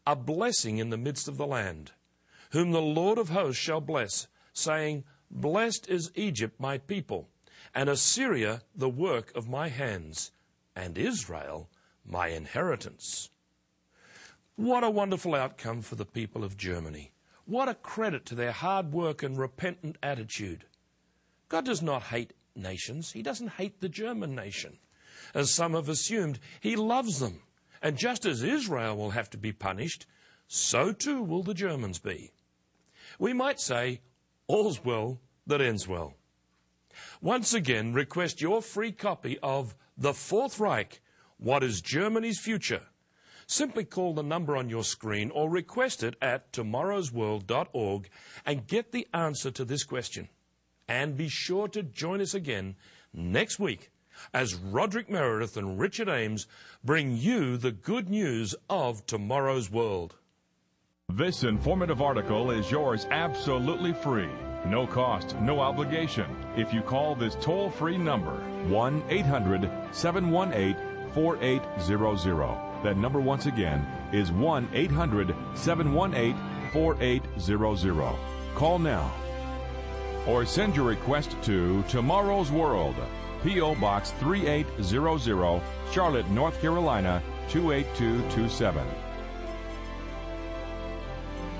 a 0.05 0.15
blessing 0.15 0.79
in 0.79 0.89
the 0.89 0.97
midst 0.97 1.27
of 1.27 1.37
the 1.37 1.47
land, 1.47 1.91
whom 2.51 2.71
the 2.71 2.81
Lord 2.81 3.17
of 3.17 3.29
hosts 3.29 3.61
shall 3.61 3.81
bless, 3.81 4.27
saying, 4.51 5.03
Blessed 5.31 5.87
is 5.87 6.11
Egypt, 6.15 6.59
my 6.59 6.77
people, 6.79 7.29
and 7.73 7.89
Assyria, 7.89 8.61
the 8.75 8.89
work 8.89 9.35
of 9.35 9.49
my 9.49 9.69
hands, 9.69 10.31
and 10.75 10.97
Israel, 10.97 11.69
my 12.05 12.27
inheritance. 12.27 13.29
What 14.55 14.83
a 14.83 14.89
wonderful 14.89 15.35
outcome 15.35 15.81
for 15.81 15.95
the 15.95 16.05
people 16.05 16.43
of 16.43 16.57
Germany. 16.57 17.11
What 17.45 17.69
a 17.69 17.75
credit 17.75 18.25
to 18.27 18.35
their 18.35 18.51
hard 18.51 18.93
work 18.93 19.23
and 19.23 19.37
repentant 19.37 19.97
attitude. 20.01 20.65
God 21.49 21.65
does 21.65 21.81
not 21.81 22.03
hate 22.03 22.33
nations, 22.55 23.11
He 23.11 23.21
doesn't 23.21 23.53
hate 23.53 23.81
the 23.81 23.89
German 23.89 24.35
nation 24.35 24.77
as 25.33 25.53
some 25.53 25.73
have 25.73 25.89
assumed. 25.89 26.39
He 26.59 26.75
loves 26.75 27.19
them. 27.19 27.41
And 27.81 27.97
just 27.97 28.25
as 28.25 28.43
Israel 28.43 28.95
will 28.95 29.11
have 29.11 29.29
to 29.31 29.37
be 29.37 29.51
punished, 29.51 30.05
so 30.47 30.93
too 30.93 31.21
will 31.21 31.43
the 31.43 31.53
Germans 31.53 31.99
be. 31.99 32.31
We 33.19 33.33
might 33.33 33.59
say, 33.59 34.01
all's 34.47 34.83
well 34.83 35.19
that 35.47 35.61
ends 35.61 35.87
well. 35.87 36.13
Once 37.21 37.53
again, 37.53 37.93
request 37.93 38.41
your 38.41 38.61
free 38.61 38.91
copy 38.91 39.37
of 39.43 39.75
The 39.97 40.13
Fourth 40.13 40.59
Reich 40.59 41.01
What 41.37 41.63
is 41.63 41.81
Germany's 41.81 42.39
Future? 42.39 42.83
Simply 43.47 43.83
call 43.83 44.13
the 44.13 44.23
number 44.23 44.55
on 44.55 44.69
your 44.69 44.83
screen 44.83 45.29
or 45.31 45.49
request 45.49 46.03
it 46.03 46.15
at 46.21 46.51
tomorrowsworld.org 46.53 48.09
and 48.45 48.67
get 48.67 48.91
the 48.91 49.07
answer 49.13 49.51
to 49.51 49.65
this 49.65 49.83
question. 49.83 50.29
And 50.87 51.17
be 51.17 51.27
sure 51.27 51.67
to 51.69 51.83
join 51.83 52.21
us 52.21 52.33
again 52.33 52.75
next 53.13 53.59
week 53.59 53.91
as 54.33 54.55
Roderick 54.55 55.09
Meredith 55.09 55.57
and 55.57 55.79
Richard 55.79 56.09
Ames 56.09 56.47
bring 56.83 57.17
you 57.17 57.57
the 57.57 57.71
good 57.71 58.09
news 58.09 58.55
of 58.69 59.05
tomorrow's 59.05 59.69
world. 59.69 60.15
This 61.15 61.43
informative 61.43 62.01
article 62.01 62.49
is 62.49 62.71
yours 62.71 63.05
absolutely 63.11 63.93
free. 63.93 64.31
No 64.65 64.87
cost, 64.87 65.35
no 65.41 65.59
obligation. 65.59 66.25
If 66.57 66.73
you 66.73 66.81
call 66.81 67.13
this 67.13 67.35
toll 67.39 67.69
free 67.69 67.99
number, 67.99 68.33
1 68.67 69.03
800 69.09 69.69
718 69.91 70.75
4800. 71.13 72.83
That 72.83 72.97
number, 72.97 73.19
once 73.19 73.45
again, 73.45 73.85
is 74.11 74.31
1 74.31 74.69
800 74.73 75.35
718 75.53 76.35
4800. 76.71 78.15
Call 78.55 78.79
now. 78.79 79.13
Or 80.25 80.47
send 80.47 80.75
your 80.75 80.87
request 80.87 81.37
to 81.43 81.83
Tomorrow's 81.89 82.49
World. 82.49 82.95
P.O. 83.43 83.75
Box 83.75 84.09
3800, 84.19 85.61
Charlotte, 85.91 86.29
North 86.31 86.59
Carolina 86.59 87.21
28227. 87.49 89.02